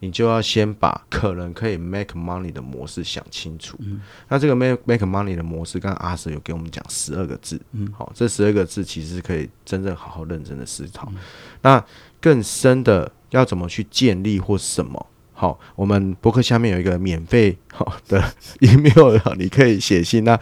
[0.00, 3.76] 你就要先把可能可以 make money 的模式想清楚。
[3.80, 7.60] 嗯、那这个 make make money 的模式，刚刚阿 Sir 有给我们讲十二个字。
[7.70, 11.06] 嗯，好，这十二个字其实是可以真正好好认真的思考。
[11.12, 11.18] 嗯、
[11.60, 11.84] 那
[12.20, 15.06] 更深的要怎么去建立或什么？
[15.34, 18.20] 好，我们博客下面有一个免费好的
[18.58, 20.24] email，你可以写信。
[20.24, 20.36] 那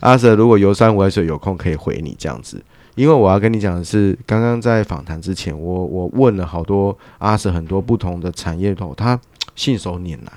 [0.00, 2.62] 阿 Sir 如果游山玩水有空可以回你这样子。
[2.94, 9.18] 因为我要跟你讲的是，刚刚在访谈之前，我我问了好多阿 Sir 很多不同的产业头，他
[9.54, 10.32] 信手拈来。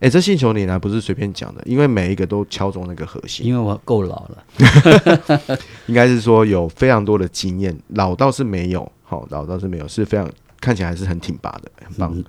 [0.00, 3.46] 哎，这信手拈来不是随便讲的，因为每一个都敲中那个核心。
[3.46, 10.28] 因为我够老了，应该是说有非常多的经验，老倒是没有，好，老倒是没有，是非常
[10.60, 12.24] 看起来还是很挺拔的，很棒。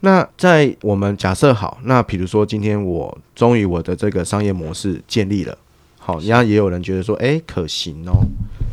[0.00, 5.58] 那在我们假设好，那比如说今天我终于我的这个商业模式建立了。
[6.04, 8.26] 好，然后也有人觉得说，哎，可行哦。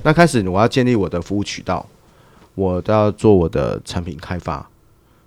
[0.04, 1.88] 那开始我要建立我的服务渠道，
[2.56, 4.68] 我都要做我的产品开发。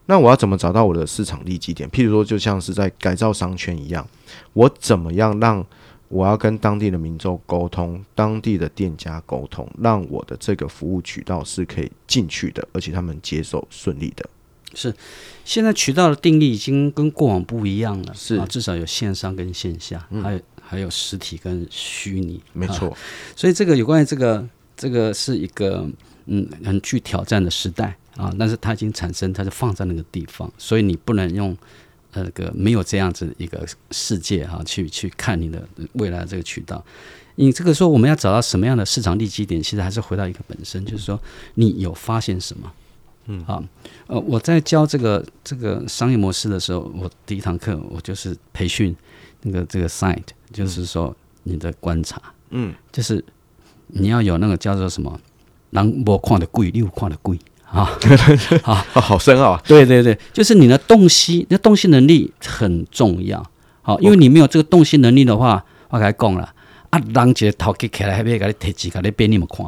[0.07, 1.89] 那我要怎么找到我的市场利基点？
[1.91, 4.05] 譬如说，就像是在改造商圈一样，
[4.53, 5.65] 我怎么样让
[6.09, 14.29] 我要跟当地的民众沟通，当地的店家沟通，让我的这个服务渠道是可以进去的，而且他们接受顺利的。
[14.75, 14.93] 是，
[15.45, 20.41] 现在渠道的定义已经跟过往不一样了，是啊，至少有线上跟线下，嗯、还有。
[20.73, 22.97] 还有实体跟虚拟，没错、啊。
[23.37, 25.87] 所以这个有关于这个，这个是一个
[26.25, 28.35] 嗯很具挑战的时代啊。
[28.39, 31.55] 但是它已经产生，它就放在那个地方，所以你不能用
[32.15, 36.83] 那个没有这样子一个世界哈，去去看你的未来的这个渠道。
[37.35, 41.21] 你这个说我们要找到什么样的市场利基点，其实还是回到一个本身，就是说
[41.57, 42.73] 你有发现什么？
[43.27, 43.63] 嗯，好，
[44.09, 48.95] 呃，我在教这个这个商业模式的时候，我第一堂课我就是培训
[49.43, 53.25] 那个这个 site，就是说你的观察，嗯，就是
[53.89, 55.19] 你要有那个叫做什么，
[55.71, 57.91] 人无看的贵，你有看的贵啊，
[58.63, 63.45] 啊， 好深奥啊，对对对，就是你的洞悉，你的洞悉能力很重要，
[63.83, 66.55] 好，因为你没有这个洞悉能力的话，我跟你讲了，
[66.91, 69.65] 啊，人一个头壳起来还没给你提起，给你变你们看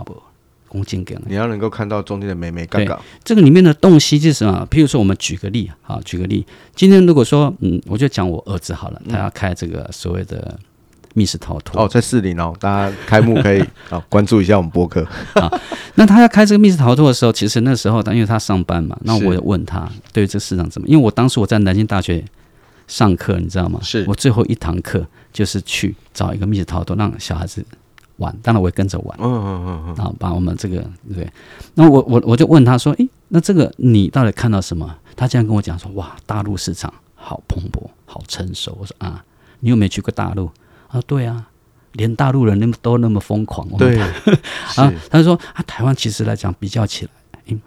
[0.80, 0.84] 不。
[1.26, 4.68] 你要能够看到中间的美美杠杠，这个里面的洞悉是什么？
[4.70, 10.56] 譬如说，我们举个例啊，举个例，今天如果说，嗯，我就讲我儿子好了，他要开这个所谓的
[11.14, 15.04] 密室逃脱、嗯、哦，在市里哦，大家开幕可以啊关注一下我们播客
[15.40, 15.50] 啊。
[15.94, 20.86] 那他要开这个密室逃脱的时候，其实那时候他因为他上班嘛，那我也问他对于这个市场怎么？
[20.86, 22.22] 因为我当时我在南京大学
[22.86, 23.80] 上课，你知道吗？
[23.82, 27.64] 是我最后一堂课就是去找一个密室逃脱，让小孩子。
[28.16, 29.18] 玩，当然我也跟着玩。
[29.20, 31.30] 嗯嗯嗯嗯，然后把我们这个对，
[31.74, 39.24] 那我我我就问他说：“诶，那这个你到底看到什么？”他竟然跟我讲说：“哇，大陆市场好蓬勃，好成熟。”我说：“啊，
[39.60, 40.50] 你有没有去过大陆？”
[40.88, 41.48] 他说：“对啊，
[41.92, 43.98] 连大陆人那么都那么疯狂。”对。
[44.76, 47.10] 啊，他就说：“啊，台湾其实来讲比较起来，
[47.46, 47.60] 嗯，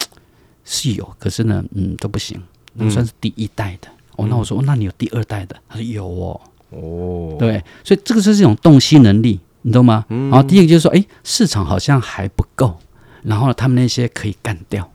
[0.64, 2.42] 是有，可是呢，嗯，都不行，
[2.74, 3.88] 那算是第一代的。
[4.16, 9.40] 哦，那我说：“那你有第二代的？”他说：“有哦。”哦，对，所以这个是这种洞悉能力。
[9.68, 10.06] 你懂吗？
[10.08, 12.80] 然后第一个就是说，哎，市场好像还不够，
[13.24, 14.90] 然后他们那些可以干掉。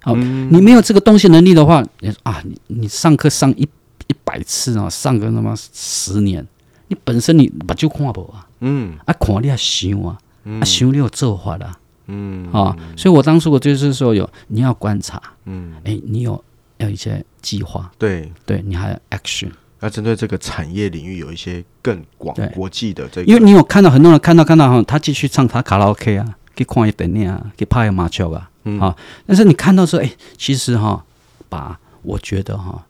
[0.00, 3.68] 好，你没有这个东西能力的话，你说啊，你你上课上一
[4.06, 6.46] 一百次啊，上个那么十年，
[6.86, 10.18] 你本身你把就看不啊，嗯，啊看你要想啊，
[10.58, 11.70] 啊想你有做法的，
[12.06, 12.50] 嗯。
[12.50, 16.42] 啊，所以我当时我就是说有你要观察，嗯，哎，你有
[16.78, 18.32] 要一些计划，对。
[18.46, 19.50] 对，你还有 action。
[19.80, 31.04] 要针对这个产业领域有一些更广国际的这个，因为你有看到很多人看到看到哈，他继续唱他卡拉 OK 啊，去看一点点啊，去拍一麻雀啊，嗯、啊，但是你看到说，哎，其实哈，
[31.48, 32.84] 把我觉得哈，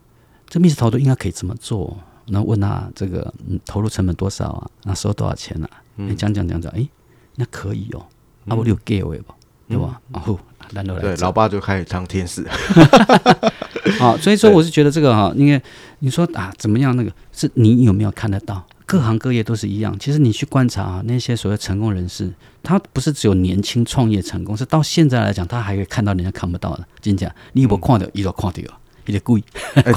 [0.48, 1.96] 这密室逃脱应该可以这么做，
[2.28, 5.68] 那问他这个嗯投入成本多少啊，那收多少钱啊？
[5.96, 6.88] 你讲讲讲讲，哎，
[7.34, 8.06] 那可以哦，
[8.48, 9.34] 啊我有 get 位不，
[9.68, 10.00] 对吧？
[10.10, 10.38] 然后
[10.72, 12.46] 来对，老爸就开始当天使。
[13.92, 15.60] 好， 所以说我是觉得这个哈，因为
[16.00, 18.64] 你说啊怎么样，那个是你有没有看得到？
[18.86, 19.94] 各行各业都是一样。
[19.98, 26.86] 其实你去观察啊，那些所谓成功人士，他不是只有年轻创业成功，是到现在来讲，他还可以看到人家看不到的。
[27.02, 28.06] 真的，你有没有看到？
[28.14, 29.44] 一都看到，一个故意。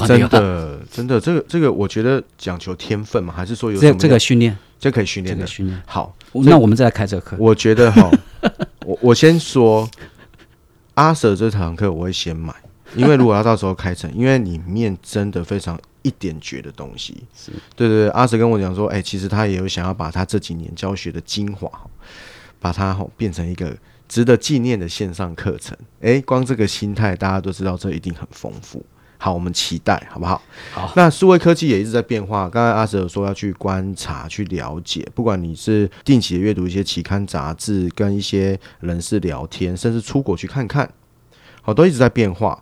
[0.06, 5.40] 真的，真的，这个这个，我觉得讲求天分嘛，还是说有这这个训练，这可以训练的。
[5.40, 7.34] 这个训练好，那我们再来开这个课。
[7.38, 8.10] 我觉得哈，
[8.84, 9.88] 我我先说，
[10.96, 12.52] 阿 Sir 这堂课我会先买。
[12.94, 18.08] 因为如果要到时候开成，因为里面真的非常一点绝的东西，是对对对。
[18.10, 21.70] 阿 Sir 跟我讲说，哎、欸，其实他也有想要把他这几年教学的精华，
[22.60, 23.76] 把它变成一个
[24.08, 25.76] 值得纪念的线上课程。
[26.00, 28.84] 哎、欸，光这个心态，大家都知道这一定很丰富。
[29.16, 30.42] 好，我们期待，好不好？
[30.72, 30.92] 好。
[30.96, 32.48] 那数位科技也一直在变化。
[32.48, 40.92] 刚才阿有说要去观察、去了解，不管你是定期的阅读一些期刊杂志，跟一些人士聊天，甚至出国去看看，
[41.62, 42.60] 好，都一直在变化。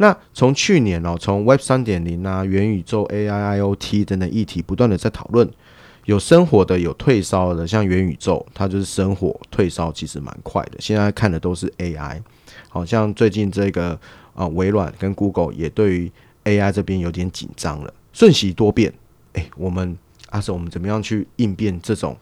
[0.00, 5.46] 那从去年哦，从 Web 三点零啊、元宇宙、AI、IoT 等等议题不断的在讨论，
[6.06, 10.78] 有生火的，有退烧的，像元宇宙，它就是生火，退烧其实蛮快的。
[10.78, 12.18] 现在看的都是 AI，
[12.70, 14.00] 好像最近这个
[14.34, 16.10] 啊，微软跟 Google 也对于
[16.44, 18.90] AI 这边有点紧张了，瞬息多变。
[19.34, 19.98] 哎，我们
[20.30, 22.16] 阿 Sir，我们怎么样去应变这种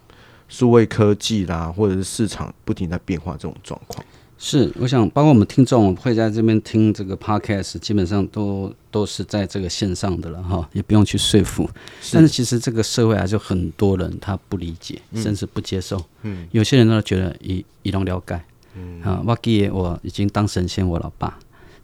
[0.49, 4.05] 数位科技啦，或者是市场不停在变化这种状况？
[4.41, 11.69] 是，我想包括我们听众会在这边听这个 podcast，基本上都都是在这个线上的了哈，也不用去说服。
[12.13, 16.01] 但是其实这个社会还是有很多人他不理解，嗯、甚至不接受。
[16.23, 18.41] 嗯，有些人呢觉得一一种了解。
[18.77, 21.37] 嗯啊，我记得我已经当神仙，我老爸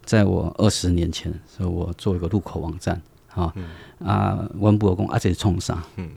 [0.04, 3.02] 在我二十年前，所以我做一个入口网站。
[3.26, 3.64] 哈、嗯，
[4.06, 5.82] 啊，我不讲啊，这是冲啥？
[5.96, 6.08] 嗯，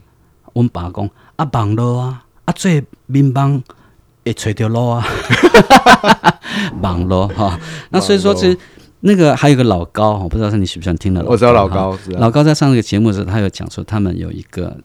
[0.54, 3.64] 我爸讲啊，网络啊，啊，最民帮。
[4.28, 5.08] 也垂掉路啊，
[6.82, 7.60] 网络哈，
[7.90, 8.58] 那所以说其实
[9.00, 11.24] 那个还有个老高，我不知道是你喜不喜欢听的。
[11.26, 14.76] 我知道老高，老高在上这个节目的时候，他有讲说他们有一个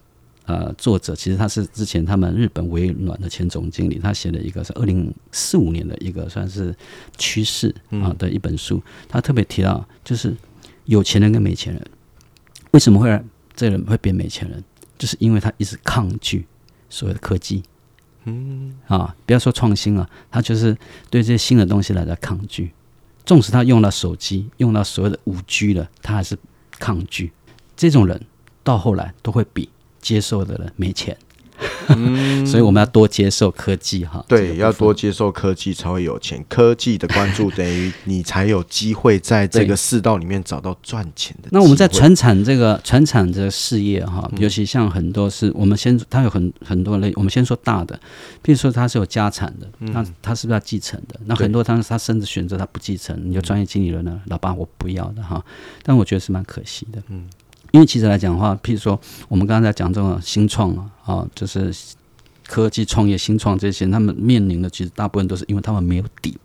[0.46, 6.74] 呃作者，其实他是之前他们日本微软的前总经理，他写了一个是二零四五年的一个算是
[7.18, 10.36] 趋势啊的一本书，他特别提到就是
[10.84, 11.82] 有钱人跟没钱人。
[12.70, 13.22] 为什么会让
[13.54, 14.62] 这人会变没钱人，
[14.98, 16.46] 就是因为他一直抗拒
[16.88, 17.62] 所谓的科技。
[18.24, 20.76] 嗯啊，不要说创新了，他就是
[21.10, 22.72] 对这些新的东西来的抗拒。
[23.24, 26.36] 纵使他用了手机，用到所谓的五 G 了，他还是
[26.78, 27.32] 抗拒。
[27.76, 28.20] 这种人
[28.62, 29.68] 到后来都会比
[30.00, 31.16] 接受的人没钱。
[31.88, 34.24] 嗯，所以我们要多接受科技哈。
[34.28, 36.44] 对，这个、要多接受科技才会有钱。
[36.48, 41.48] 科技的关注等于你才有机会在这个世道里面找到赚钱的。
[41.52, 47.12] 那我们在传产这个传产这个事业哈，尤其像很多是我们先，它有很很多类。
[47.16, 47.98] 我们先说大的，
[48.42, 51.18] 比如说它是有家产的，那它是不是要继承的？
[51.26, 55.44] 那很多他他甚至选择他不继承，你就专业经理人呢，老爸我不要的哈。
[55.82, 57.28] 但我觉得是蛮可惜的，嗯。
[57.72, 58.98] 因为其实来讲的话，譬如说
[59.28, 61.74] 我们刚才在讲这种新创啊，啊，就是
[62.46, 66.38] 科技创业、新创这些，他们面临的其实大部分都是因为他们没有底，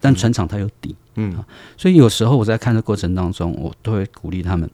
[0.00, 1.46] 但船厂它有底，嗯，啊，
[1.76, 4.68] 所以有时候我在看的过程当中，我都会鼓励他们，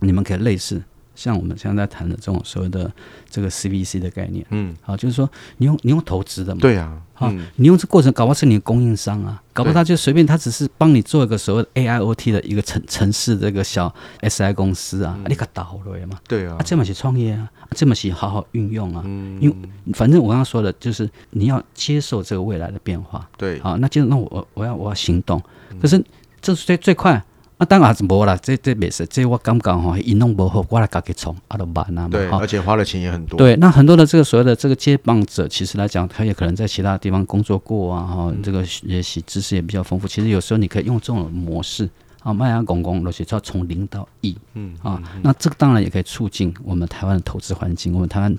[0.00, 0.82] 你们可以类似。
[1.16, 2.88] 像我们现在谈的这种所谓的
[3.28, 19.02] 这个 CVC 的概念，嗯，好，就是说你用你用投资的嘛，对啊，好，你用这过程搞不好是你的供应商啊，搞不好他就随便他只是帮你做一个所谓的 AIoT 的一个城城市这个小 SI 公司啊，你可倒了嘛，对啊，这么去创业啊，这么去好好运用啊，
[19.40, 19.56] 因为
[19.94, 25.42] 反正我刚刚说的就是你要接受这个未来的变化，对，好，那接着那我我要我要行动，
[25.80, 26.02] 可是
[26.42, 27.24] 这是最最快。
[27.58, 32.08] 啊，当然是无啦，这这没事，这我感觉吼，伊弄不好，我来自己冲，啊，都慢啊嘛。
[32.10, 33.38] 对，而且花的钱也很多。
[33.38, 40.06] 对，那很多的这个所谓的这个接棒者，其实来讲，他也可能在其他地方工作过啊，哈、嗯，这个学习知识也比较丰富。
[40.06, 41.88] 其实有时候你可以用这种模式
[42.22, 48.36] 啊，卖啊公公，而且要从零到一，嗯啊，那这个当然也可以促进我们台湾的投资环境，我们台湾。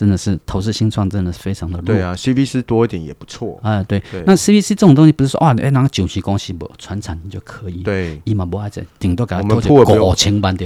[0.00, 1.84] 真的是投资新创，真的是非常的弱。
[1.84, 3.82] 对啊，CVC 多一点也不错啊。
[3.82, 7.82] 对，對那 CVC 这种东西不是说哇，哎，那个九级公司不传产你就可以。
[7.82, 10.14] 对，一毛不爱整，顶多给他我们铺不用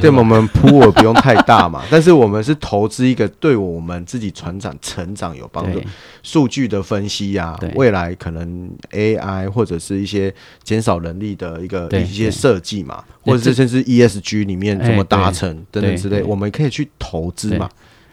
[0.01, 1.82] 对，我们铺额不用太大嘛。
[1.91, 5.82] 但是我们是投资一个对我们自己船长成长有帮助，
[6.22, 10.32] 数据的分析呀、啊，未来可能 AI 或者是一些
[10.62, 17.68] 减少人力的一个一些设计嘛，或者是甚至 ESG 里面怎么达成等等之类，我们可以去投资嘛。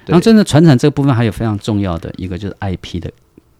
[0.06, 3.12] 然后，真的传产这个部分还有非常重要的一个就是 IP 的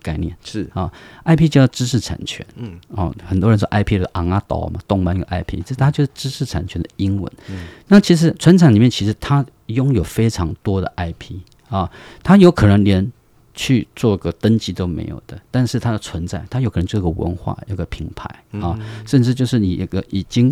[0.02, 0.68] 概念，是。
[0.74, 0.92] 啊
[1.26, 7.32] ，IP 叫知识产权，嗯，哦，很多人说 IP 的昂啊岛嘛，动漫有 IP，这它就是知识产权的英文。
[7.50, 11.36] 嗯，那其实传产里面其实它拥有非常多的 IP
[11.70, 11.89] 啊，
[12.24, 13.12] 它有可能连
[13.54, 18.28] 去做个登记都没有的，但是它的存在，它有可能就是个文化，有个品牌
[18.60, 20.52] 啊，甚至就是你一个已经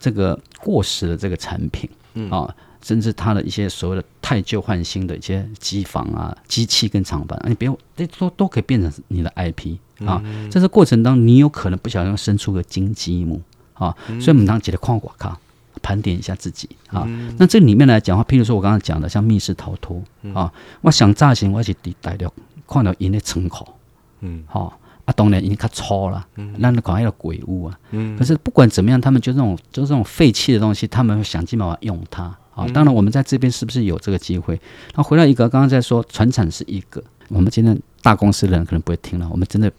[0.00, 1.88] 这个过时的这个产品，
[2.30, 2.54] 啊。
[2.86, 9.76] 甚至它的一些所谓的太旧换新的一些机房啊、机器跟厂房，你不用，这都都可以变成你的 IP
[10.06, 10.22] 啊。
[10.48, 13.42] 在这过程当中，你有可能不小心生出个金鸡母
[13.74, 13.92] 啊。
[14.20, 15.36] 所以我们当记得看广告，
[15.82, 17.04] 盘点一下自己啊。
[17.38, 20.00] 那这里面来讲的话，譬如说我刚刚讲的，像密室逃脱
[20.32, 22.32] 啊，我想炸型，我是伫大陆
[22.68, 23.74] 看到因的窗口，
[24.20, 26.24] 嗯，好啊，当然已经较粗了，
[26.58, 32.32] 那你讲那个鬼屋啊，嗯可是不管怎么样，他们就这种就是这种废弃的东西，他们会想尽办法用它。
[32.56, 34.58] 啊，当然，我们在这边是不是有这个机会？
[34.94, 39.70] 那回来一个，刚刚在说传产是一个，我们今天大公司的人可能不会听了，我们真的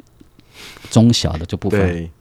[0.92, 1.82] 中小的就不分。
[1.82, 2.12] 对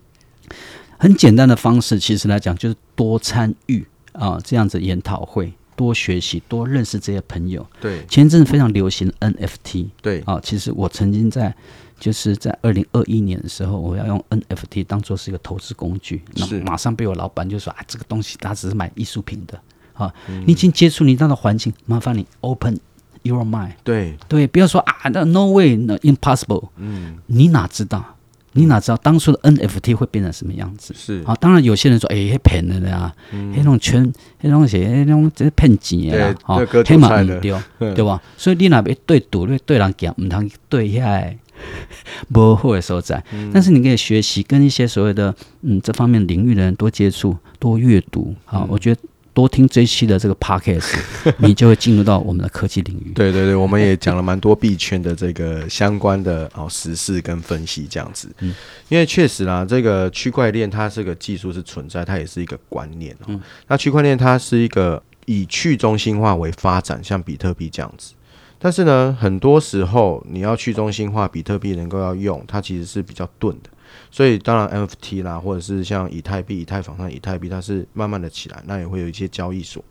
[0.98, 7.66] 很简单的方式，其实来讲就是多参与啊，这样子研讨会，多学习，多认识这些朋友。
[7.78, 9.90] 对，前阵子非常流行 NFT。
[10.00, 11.54] 对啊，其实我曾经在
[12.00, 19.61] 就是在二零二一年的时候，我要用 NFT 当做是一个投资工具，那马上被我老板就说啊，这个东西他只是买艺术品的。
[19.97, 20.12] 啊，
[20.47, 22.78] 你已经接触你那的环境，麻烦你 open
[23.22, 23.72] your mind。
[23.82, 26.68] 对对，不要说啊，那 no way，no impossible。
[26.76, 28.05] 嗯，你哪知道？
[28.53, 30.94] 你哪知道当初的 NFT 会变成什么样子？
[30.97, 33.14] 是啊，当然有些人说，哎，骗的呀，
[33.55, 38.22] 那种圈，那种些，那种这是骗钱的，啊，黑马唔丢， 对吧？
[38.38, 41.36] 所以你那边对赌，对对人讲，唔通对遐
[42.32, 43.22] 不好的所在。
[43.53, 48.34] 但是你可以学习，跟一些所谓的嗯这方面领域的人多接触，多阅读。
[48.47, 49.01] 好，我觉得。
[49.37, 50.99] 多听这一期的这个 podcast，
[51.37, 53.12] 你就会进入到我们的科技领域。
[53.14, 58.34] 对对对，我们也讲了蛮多币圈的这个相关的哦时事跟分析这样子。
[58.39, 58.55] 嗯，
[58.89, 63.26] 因为确实啦，这个区块链它这个技术是存在，它也是一个观念哦。
[63.26, 68.14] 嗯，那区块链它是一个以去中心化为发展，像比特币这样子。
[68.59, 73.68] 但是呢，很多时候你要去中心化，比特币能够要用，它其实是比较钝的。
[74.16, 79.84] 所以当然，NFT 啦，或者是像以太币、以太坊上以太币，它是慢慢的起来，那也会有一些交易所。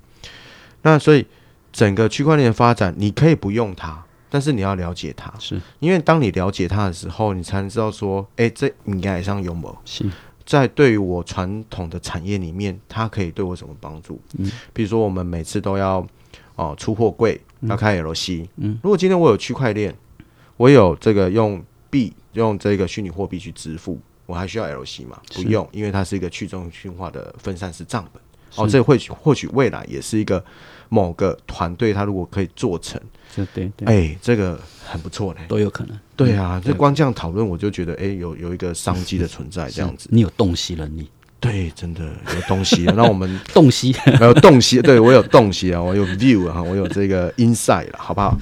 [0.82, 1.24] 那所以
[1.72, 9.78] 整个区块链的发展，你可以不用它，但是你要了解它，是因为当你了解它的时候，你才能知道说，哎、欸，这应该上有没有？
[9.86, 10.04] 是
[10.44, 14.20] 在对于我传统的产业里面，它可以对我什么帮助？
[14.40, 16.00] 嗯，比如说我们每次都要
[16.56, 19.96] 哦、呃、出货柜，要开 LC，嗯，如果今天我有区块链，
[20.58, 22.12] 我有这个用币。
[22.36, 25.20] 用这个虚拟货币去支付，我还需要 LC 吗？
[25.34, 28.22] 不用，因为它是一个去中心化的分散式账本。
[28.56, 30.44] 哦，这或许或许未来也是一个
[30.88, 33.00] 某个团队，他如果可以做成，
[33.54, 36.00] 对对，哎、欸，这个很不错嘞，都有可能。
[36.16, 40.08] 对啊，这光这样讨论，我就觉得哎、欸，有有一个商机的存在，这样子。
[40.10, 41.10] 你有洞悉能力。
[41.42, 42.86] 对，真的有东西。
[42.96, 44.82] 那我们 洞悉，有洞悉。
[44.82, 48.36] 对我有洞悉啊，我有 view 啊，我有这个 insight 了，好不好？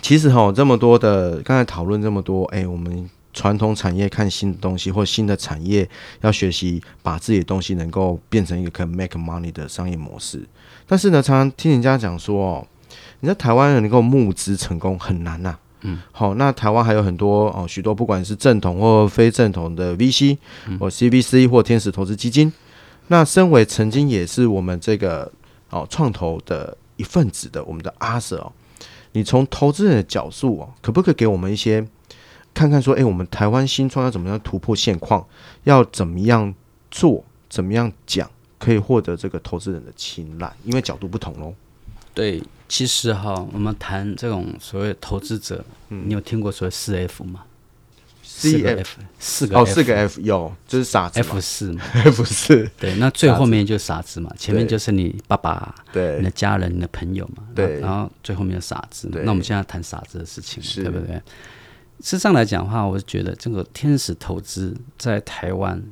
[0.00, 5.86] 其实哈，这么多的刚才讨论这么多，哎，我们传统产业看新的东西，或新的产业
[6.22, 10.42] 要学习把自己的东西能够变成一个可以 make money 的商业模式。
[10.86, 12.66] 但是呢，常常听人家讲说，哦，
[13.20, 15.58] 你在台湾能够募资成功很难呐。
[15.86, 20.38] 嗯，好，那台湾还有很多哦，许多不管是正统或非正统的 VC，
[20.80, 22.50] 或 CVC 或天使投资基金。
[23.08, 25.30] 那身为曾经也是我们这个
[25.68, 28.50] 哦创投的一份子的我们的阿 Sir 哦，
[29.12, 31.86] 你从投资人的角度哦，可不可以给我们一些
[32.54, 35.26] 看看说，哎，我们台湾新创要怎么样突破现况，
[35.64, 36.54] 要怎么样
[36.90, 40.50] 做，怎么样讲，可以获得这个投资人的青睐？
[40.64, 41.52] 因为角度不同喽。
[42.14, 42.42] 对。
[42.66, 47.42] 其实哈，我们谈这种所谓投资者，嗯，你有听过所谓四 F 吗
[48.22, 59.08] ？C F 四个哦，四个 F 有，就是傻子 F 四嘛，F 四对，那最后面就是傻子嘛，前面就是你爸爸，对，你的家人、你的朋友嘛，对，然后最后面的傻子。
[59.12, 61.20] 那我们现在谈傻子的事情，是对不对？
[62.00, 65.82] 事实上来讲的话，我是觉得这个天使投资在台湾。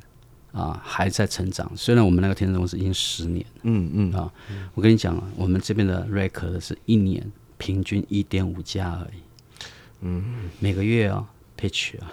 [0.53, 1.72] 啊，还在成长。
[1.74, 4.30] 虽然我们那个天使公司已经十年，嗯嗯啊，
[4.74, 7.26] 我跟你讲，我们这边的 record 是一年
[7.57, 9.20] 平均一点五家而已，
[10.03, 11.26] 嗯，每个月啊
[11.59, 12.12] ，pitch 啊，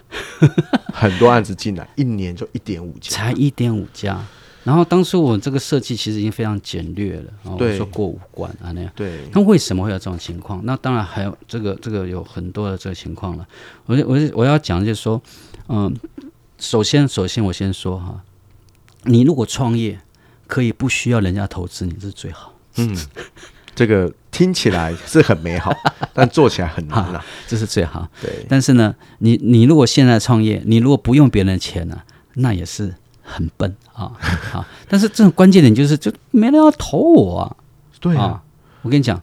[0.93, 4.25] 很多案子进来，一年就一点五家， 才一点五家。
[4.69, 9.17] 然后当初我这个设计其实已经非常简略了，啊，我说过五关啊那样，对。
[9.33, 10.63] 那为什么会有这种情况？
[10.63, 13.47] 那当然还有这个这个有很多的这个情况了。
[13.87, 15.19] 我我我要讲就是说，
[15.69, 15.91] 嗯，
[16.59, 18.21] 首先首先我先说哈。
[19.05, 19.99] 你如果创业，
[20.45, 22.53] 可以不需要人家投资你，这是最好。
[22.75, 22.95] 嗯，
[23.73, 25.73] 这个听起来是很美好，
[26.13, 28.07] 但做起来很难了，这是最好。
[28.21, 32.05] 对，但是呢，你你如果现在创业，你如果不用别人的钱呢、啊，
[32.35, 32.93] 那也是
[33.29, 34.11] 很笨啊。
[34.51, 37.55] 好，但是这种关键点就是，就没人要投我啊。
[37.99, 38.43] 对啊，啊，
[38.81, 39.21] 我跟你讲，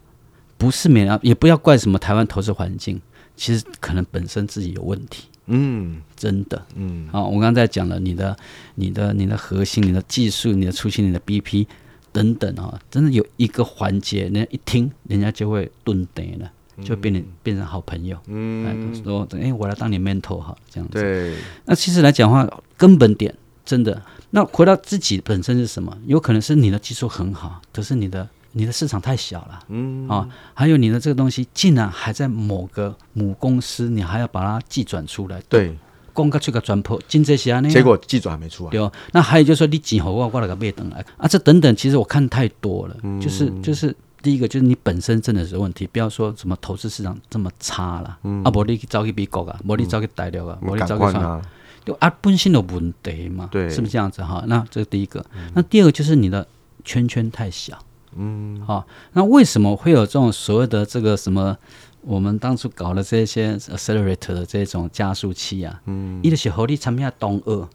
[0.56, 3.00] 不是没人要，也不要怪什么台湾投资环境，
[3.34, 5.24] 其实可能本身自己有问题。
[5.46, 8.36] 嗯，真的，嗯，啊，我刚才讲了你的、
[8.74, 11.66] 你的、你的核心、你的技术、你的初期、你的 BP
[12.12, 16.50] 等等啊，真的有一个环节，人家一听，人家就会顿呆了，
[16.82, 21.00] 就变成、嗯、变成好朋友，嗯，说，哎，我来当你 mentor 哈，这样子。
[21.00, 22.46] 对，那其实来讲话，
[22.76, 23.32] 根本点
[23.66, 24.00] 真的，
[24.30, 25.94] 那回到自己本身是什么？
[26.06, 28.26] 有可能是你的技术很好，可是你的。
[28.58, 30.08] 你的市场太小了，嗯。
[30.08, 35.76] 啊，还有你的这个东西竟然还在某个母公司，你还要把它寄转出来，对，
[36.14, 38.90] 公个出个转破，今这些啊，结果寄转还没出来，对哦。
[39.12, 41.04] 那还有就是说，你几号我过来个背等来。
[41.18, 51.42] 啊，这等等，其实我看太多了，嗯、就是就是第一个就是你本身真的是问题，不要说什么投资市场这么差了，嗯、啊，不你去找去美国啊，不你找去大陆啊，不你找去算，
[51.86, 54.44] 就啊本身的问题嘛，对，是不是这样子哈？
[54.46, 56.46] 那这是第一个，嗯、那第二个就是你的
[56.84, 57.78] 圈圈太小。
[58.16, 61.56] 嗯，好、哦，那为什么会有这种所谓的这个什么？
[62.02, 67.68] 我们当初搞的这些 accelerator 的这种加速器啊，嗯，伊就是合力产品东二，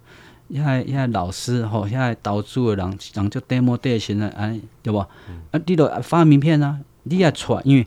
[0.47, 5.05] 因为因为老师吼，现在导助的人人就 demo day 现在哎，对不？
[5.28, 7.86] 嗯、啊，你都发名片啊，你也出来，因为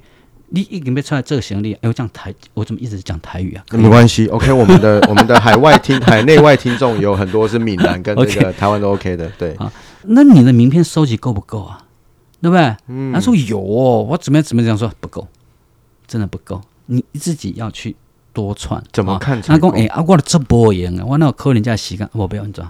[0.55, 3.65] 你已经没出来这个行李，哎，我讲台，我怎么一直讲台语啊？
[3.73, 9.53] 没关系，OK，我们的 我们的海外听海内外听众有很多是闽南跟这个台湾都 OK 的，对。
[9.55, 11.81] 啊，那你的名片收集够不够啊？
[12.41, 12.77] 对不对？
[12.87, 15.27] 嗯，他说有哦，我怎么样怎么样说不够，
[16.07, 17.97] 真的不够，你自己要去
[18.33, 18.81] 多串。
[18.93, 19.43] 怎么看？
[19.43, 22.69] 他讲哎，啊，我的这波人啊，我那扣人家时间，我不要你知道，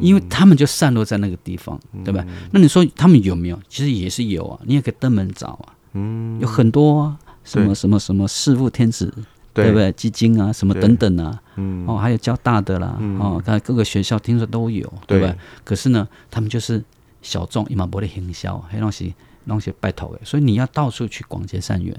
[0.00, 2.26] 因为他们就散落在那个地方，对不对？
[2.50, 3.60] 那你说他们有没有？
[3.68, 9.12] 其实也是有啊，你也可以登门找啊，嗯，有很多啊，什么什么什么识富天使，
[9.52, 9.72] 对。
[9.72, 9.90] 不对？
[9.92, 15.18] 基金啊，什么等等啊，嗯，哦，还有交大的啦，哦，看各个学校听说都有，对。
[15.18, 15.34] 不对？
[15.64, 16.84] 可是呢，他们就是。
[17.24, 19.14] 小众伊嘛无咧行销，黑东西
[19.48, 21.98] 东西拜托诶，所以你要到处去广结善缘。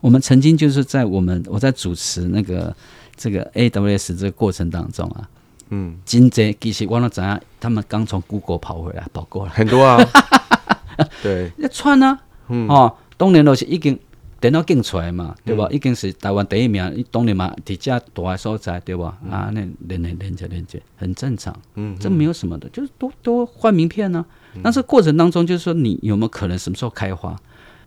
[0.00, 2.74] 我们曾经就是在我们我在主持那个
[3.14, 5.28] 这个 AWS 这个过程当中啊，
[5.68, 9.52] 嗯，金贼其实忘了怎样，他们刚从 Google 跑回来，跑过来。
[9.52, 10.04] 很多啊，
[11.22, 12.18] 对，那串呢，
[12.48, 13.98] 嗯、哦，当年都是已经
[14.40, 15.66] 电脑竞出来嘛，对吧？
[15.70, 19.16] 嗯、已经是台湾第一名，当年嘛，底下大的所在，对吧？
[19.24, 24.62] 嗯、啊，那连连连接连接很正常，嗯，这没有什么的，就是多多换名片呢、啊。
[24.62, 27.34] 那这过程当中，就是说你有没有可能什么时候开花？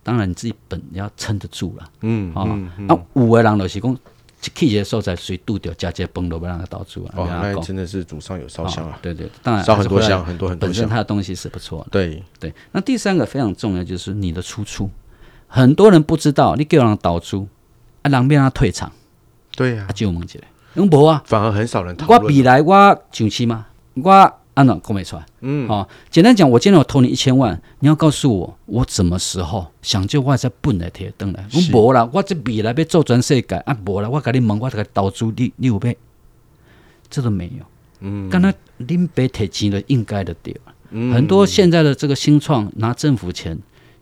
[0.04, 1.90] 当然你自己本要撑得住了。
[2.02, 2.48] 嗯，啊，
[2.88, 3.98] 那五位郎的提供
[4.40, 7.14] 气节受在水度掉，加接崩都不让他倒出啊。
[7.18, 8.98] 哦，那真的是祖上有烧香啊！
[9.02, 10.70] 对对，当然烧很多香，很多很多香。
[10.70, 11.90] 本身他的东西是不错的。
[11.92, 14.90] 对对，那第三个非常重要就是你的出处，
[15.48, 17.48] 很多人不知道，你叫人倒出，
[18.04, 18.92] 啊，人让他退场。
[19.56, 22.22] 对呀，就问起来，用博啊，反而很少人讨论。
[22.22, 23.68] 我比来我上期吗？
[23.96, 24.34] 我。
[24.58, 35.96] 按照讲没出来，嗯，好，简单讲，我今天我投你一千万，你要告诉我，我什么时候想就我再本来贴登来，我无啦，我这未来要做全世界啊，无啦，我跟你问，我这个投资你你有没？
[37.08, 37.64] 这都没有，
[38.00, 43.56] 嗯，刚才恁别提钱了，应该的对，嗯，很多现在的这个新创拿政府钱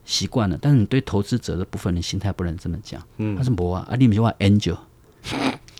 [0.06, 4.78] 习惯了，但是你对投资者的部分，你心态不能这么讲，嗯，他是魔啊，啊，你们是话 angel，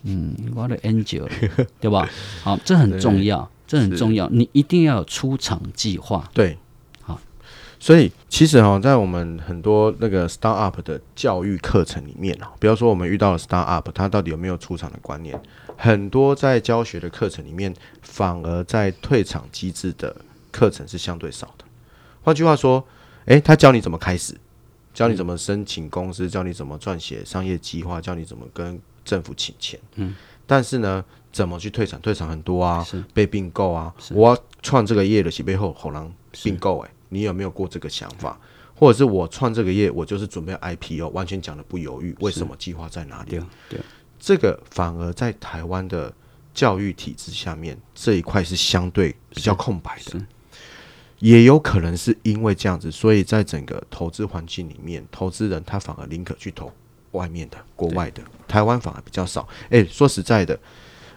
[0.04, 1.30] 嗯，我的 angel，
[1.80, 2.10] 对吧？
[2.44, 3.50] 好，这很重要。
[3.68, 6.30] 这很重要，你一定要有出场计划。
[6.36, 6.56] 对，
[7.02, 7.20] 好，
[7.80, 15.36] 所以其实哈，在我们很多那个 startup 的教育课程里面啊，比方说我们遇到了 startup，它到底有没有出场的观念？
[15.76, 17.74] 很多在教学的课程里面，
[18.04, 20.16] 反而在退场机制的
[20.52, 21.66] 课程是相对少的。
[22.22, 22.86] 换句话说，
[23.26, 24.36] 诶，他教你怎么开始，
[24.94, 29.80] 教你怎么申请公司，教你怎么撰写商业计划，教你怎么跟政府请钱。
[29.96, 30.16] 嗯，
[30.46, 32.00] 但是呢，怎么去退场？
[32.02, 33.94] 退场很多啊，被并购啊。
[34.12, 36.14] 我创这个业的起背后好难
[36.44, 38.40] 并购哎，你有没有过这个想法？
[38.78, 42.14] 或者是我创这个业，我就是准备 IPO，完全讲的不犹豫。
[42.20, 43.32] 为什么计划在哪里？
[43.32, 43.80] 对，对，
[44.20, 46.14] 这个反而在台湾的
[46.54, 50.20] 教育体制下面这一块是相对比较空白的。
[51.26, 56.72] 也有可能是因为这样子，所以在整个投资环境里面，投资人他反而宁可去投
[57.14, 59.48] 外面的、国外的，台湾反而比较少。
[59.72, 60.54] 哎，说实在的。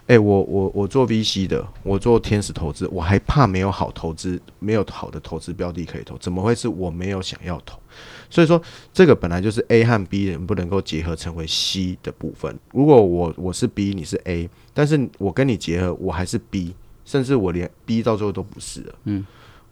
[0.07, 7.79] 哎、欸，我我我做 VC 的，我做天使投资，我还怕没有好投资，没有好的投资标的可以投，怎么会是我没有想要投？
[8.31, 8.59] 所以说，
[8.95, 12.59] 这个本来就是 A 和 B 能不能够结合成为 C 的部分。
[12.73, 18.95] 如果我我是 B，你是 A，但是我跟你结合，我还是 B，甚至我连 B 到最后都不是了。
[19.05, 19.27] 嗯，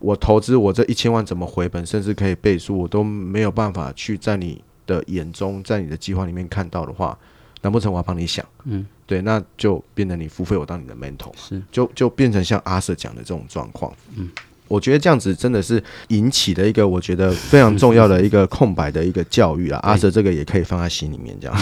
[0.07, 7.19] 我投资我这一千万怎么回本，甚至可以倍数，我都没有办法去在你的眼中，在你的计划里面看到的话。
[7.63, 8.47] 难不成我要帮你想？
[8.65, 13.93] 嗯，对，那就变成你付费，我当你的 mentor，是，就就变成像阿 Sir 讲的这种状况。
[14.15, 14.31] 嗯，
[14.69, 19.81] 我觉得这样子真的是引起的一个我觉得非常重要的一个空白的一个教育啊。
[19.83, 21.57] 阿 Sir 这个也可以放在心里面，这样。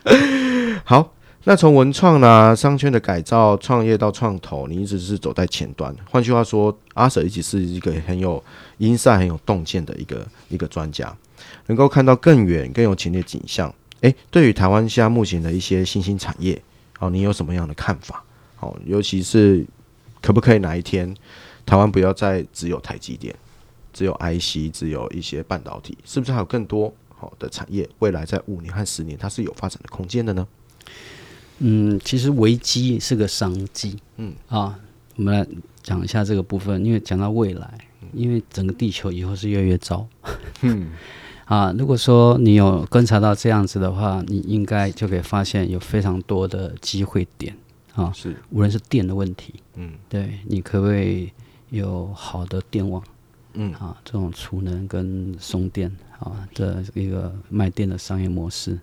[0.84, 1.12] 好，
[1.48, 5.96] 那从文创啦、商圈的改造、创业到创投，你一直是走在前端。
[6.10, 8.44] 换句话说，阿 Sir 一直是一个很有
[8.76, 11.16] 音色、很有洞见的一个一个专家，
[11.68, 13.74] 能够看到更远、更有潜力的景象。
[14.02, 16.62] 诶，对于台湾现在目前的一些新兴产业，
[16.98, 18.22] 哦，你有什么样的看法？
[18.60, 19.66] 哦，尤其是
[20.20, 21.16] 可不可以哪一天
[21.64, 23.34] 台湾不要再只有台积电，
[23.94, 27.88] 只有 IC，只有一些半导体，是不是还有更多好的产业？
[28.00, 30.46] 未来在五年和十年，它是有发展的空间的呢？
[31.58, 33.96] 嗯，其实危机是个商机。
[34.16, 34.32] 嗯。
[34.48, 34.78] 啊，
[35.16, 35.46] 我们来
[35.82, 37.78] 讲一下这个部分，因为讲到未来，
[38.12, 40.06] 因为整个地球以后是越来越糟。
[40.62, 40.90] 嗯。
[41.46, 47.56] 啊，如果说你有观察到这样子的话，你应该就可以发现有非常多的机会点。
[47.94, 48.36] 啊，是。
[48.50, 51.32] 无论是电的问题，嗯，对，你可不可以
[51.70, 53.02] 有好的电网，
[53.54, 58.78] 嗯，啊，这种储能跟送电啊的一个卖电的商业模式，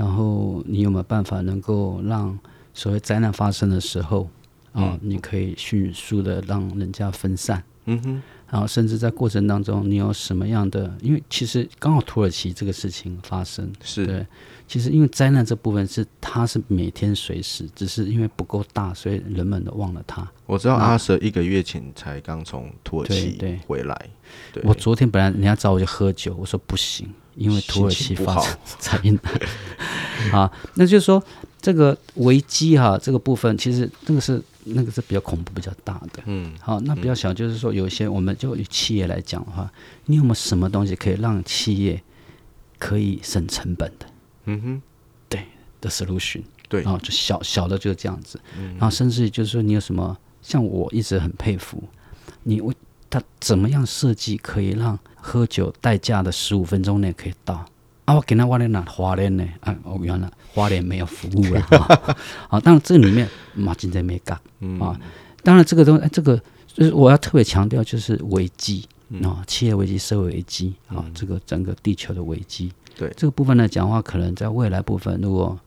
[0.00, 2.38] 然后你有没有办法能够让
[2.72, 4.30] 所谓灾难发生的时候
[4.72, 8.22] 啊，你可以迅速的让人家分散，嗯哼。
[8.48, 10.92] 然后，甚至在过程当中，你有什么样的？
[11.00, 14.26] 因为其实刚好土耳其这个事情发生，是对。
[14.66, 20.26] 其实因为灾难这部分是它是每天随时，只是因为不够大，所以人们都忘了它。
[20.46, 23.38] 我知道阿 Sir 一个月前才刚从土耳其
[23.68, 23.94] 回来。
[24.52, 27.08] 对，对，我昨天本来人家找我去喝酒，我说不行，
[27.40, 29.20] 因为土耳其发生灾难。
[30.32, 31.22] 啊，那就是说
[31.60, 34.42] 这个危机哈，这个部分其实那个是。
[34.64, 39.72] 那个是比较恐怖、比较大的，嗯，好，那比较小，就是说有一些，我们就以企业来讲的话，
[40.04, 42.00] 你有没有什么东西可以让企业
[42.78, 44.06] 可以省成本的？
[44.44, 44.82] 嗯哼，
[45.30, 45.46] 对
[45.80, 48.38] 的 solution，对，然后就小小的就是这样子，
[48.78, 51.82] 然后甚至于就是说你有什么，像我一直很佩服
[52.42, 52.72] 你，我
[53.08, 57.64] 他怎么样设计可以让喝酒代驾的十五分钟内可以到？
[58.06, 59.46] 啊，我给他挖点哪花莲呢？
[59.60, 62.16] 啊，哦原来花莲没有服务了 啊。
[62.48, 64.36] 好，当然这里面马金在没干
[64.80, 64.98] 啊。
[65.44, 68.84] 当然这个东西，这个就是我要特别强调，就是危机
[69.22, 72.72] 啊，企业危机、社会危机啊，这个整个地球的危机。
[72.96, 75.58] 对这个部分来讲的话，可能在未来部分，如果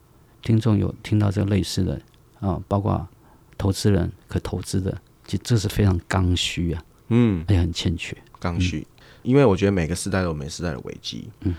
[0.41, 1.99] 听众有听到这个类似的
[2.41, 3.07] 啊，包括
[3.57, 4.95] 投资人可投资的，
[5.25, 8.85] 其实这是非常刚需啊，嗯，也很欠缺刚需。
[9.23, 11.55] 因为我觉得每个时代都有每个时代的危机，嗯。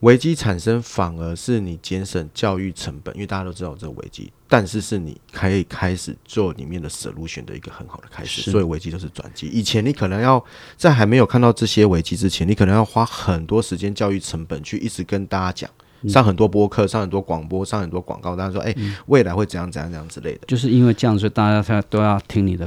[0.00, 8.50] 危机产生反而是你节省教育成本，因为大家都知道这个危机，但是是你可以开始做里面的 solution 的一个很好的开始。
[8.50, 9.48] 所以危机就是转机。
[9.48, 10.42] 以前你可能要
[10.78, 20.40] 在还没有看到这些危机之前，你可能要花很多时间教育成本去一直跟大家讲，上很多播客，上很多广播，上很多广告，大家说哎、欸，未来会怎样怎样怎样之类的。
[20.46, 22.66] 就是因为这样，所以大家才都要听你的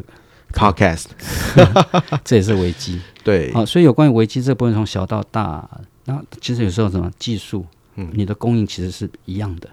[0.53, 1.05] podcast，
[2.23, 3.01] 这也是危机。
[3.23, 5.69] 对，啊，所以有关于危机这部分，从小到大。
[6.05, 7.65] 那其实有时候什么技术，
[7.95, 9.69] 嗯，你的供应其实是一样的，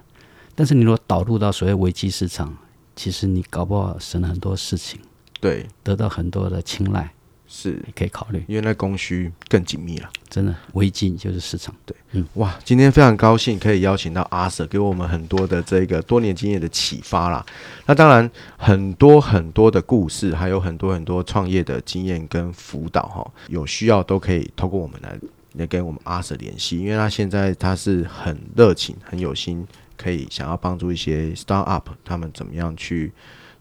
[0.54, 2.56] 但是你如果导入到所谓危机市场，
[2.94, 5.00] 其实你搞不好省了很多事情，
[5.40, 7.12] 对，得到很多的青睐，
[7.50, 7.72] 是。
[7.84, 17.44] 你可以考虑，因为那供需更紧密了，真的危机就是市场，对，嗯，哇，今天非常高兴可以邀请到 Arthur 给我们很多的这个多年经验的启发啦。
[17.86, 25.18] 那当然很多很多的故事，还有很多很多创业的经验跟辅导哈，有需要都可以透过我们来。
[25.54, 33.10] 来跟我们 Arthur 联系，因为他现在他是很热情、很有心，可以想要帮助一些 startup 他们怎么样去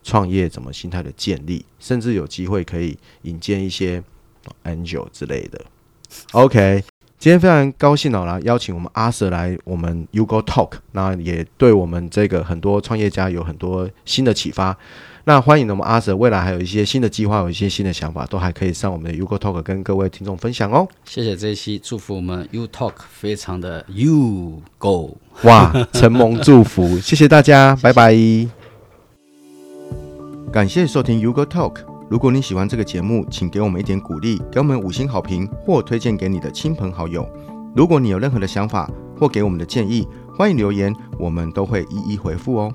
[0.10, 4.01] 创业，怎么心态的建立，甚至有机会可以引荐一些
[4.64, 5.62] angel 之类的。
[6.32, 6.84] OK，
[7.20, 14.76] 今天非常高兴哦，来邀请我们 Arthur 来我们 U Go Talk，那也对我们这个很多创业家有很多新的启发。
[15.26, 20.88] 那欢迎我们 Arthur，未来还有一些新的计划，有一些新的想法，都还可以上我们的 U Go Talk 跟各位听众分享哦。
[21.05, 28.59] 谢谢这一期，祝福我们 U Talk 非常的 You Go，哇，承蒙祝福，谢谢大家，拜拜。
[30.52, 31.76] 感谢收听 Yugo Talk，
[32.10, 37.24] 如果你喜欢这个节目，请给我们一点鼓励，给我们五星好评或推荐给你的亲朋好友。
[37.76, 42.74] 如果你有任何的想法或给我们的建议，欢迎留言，我们都会一一回复哦。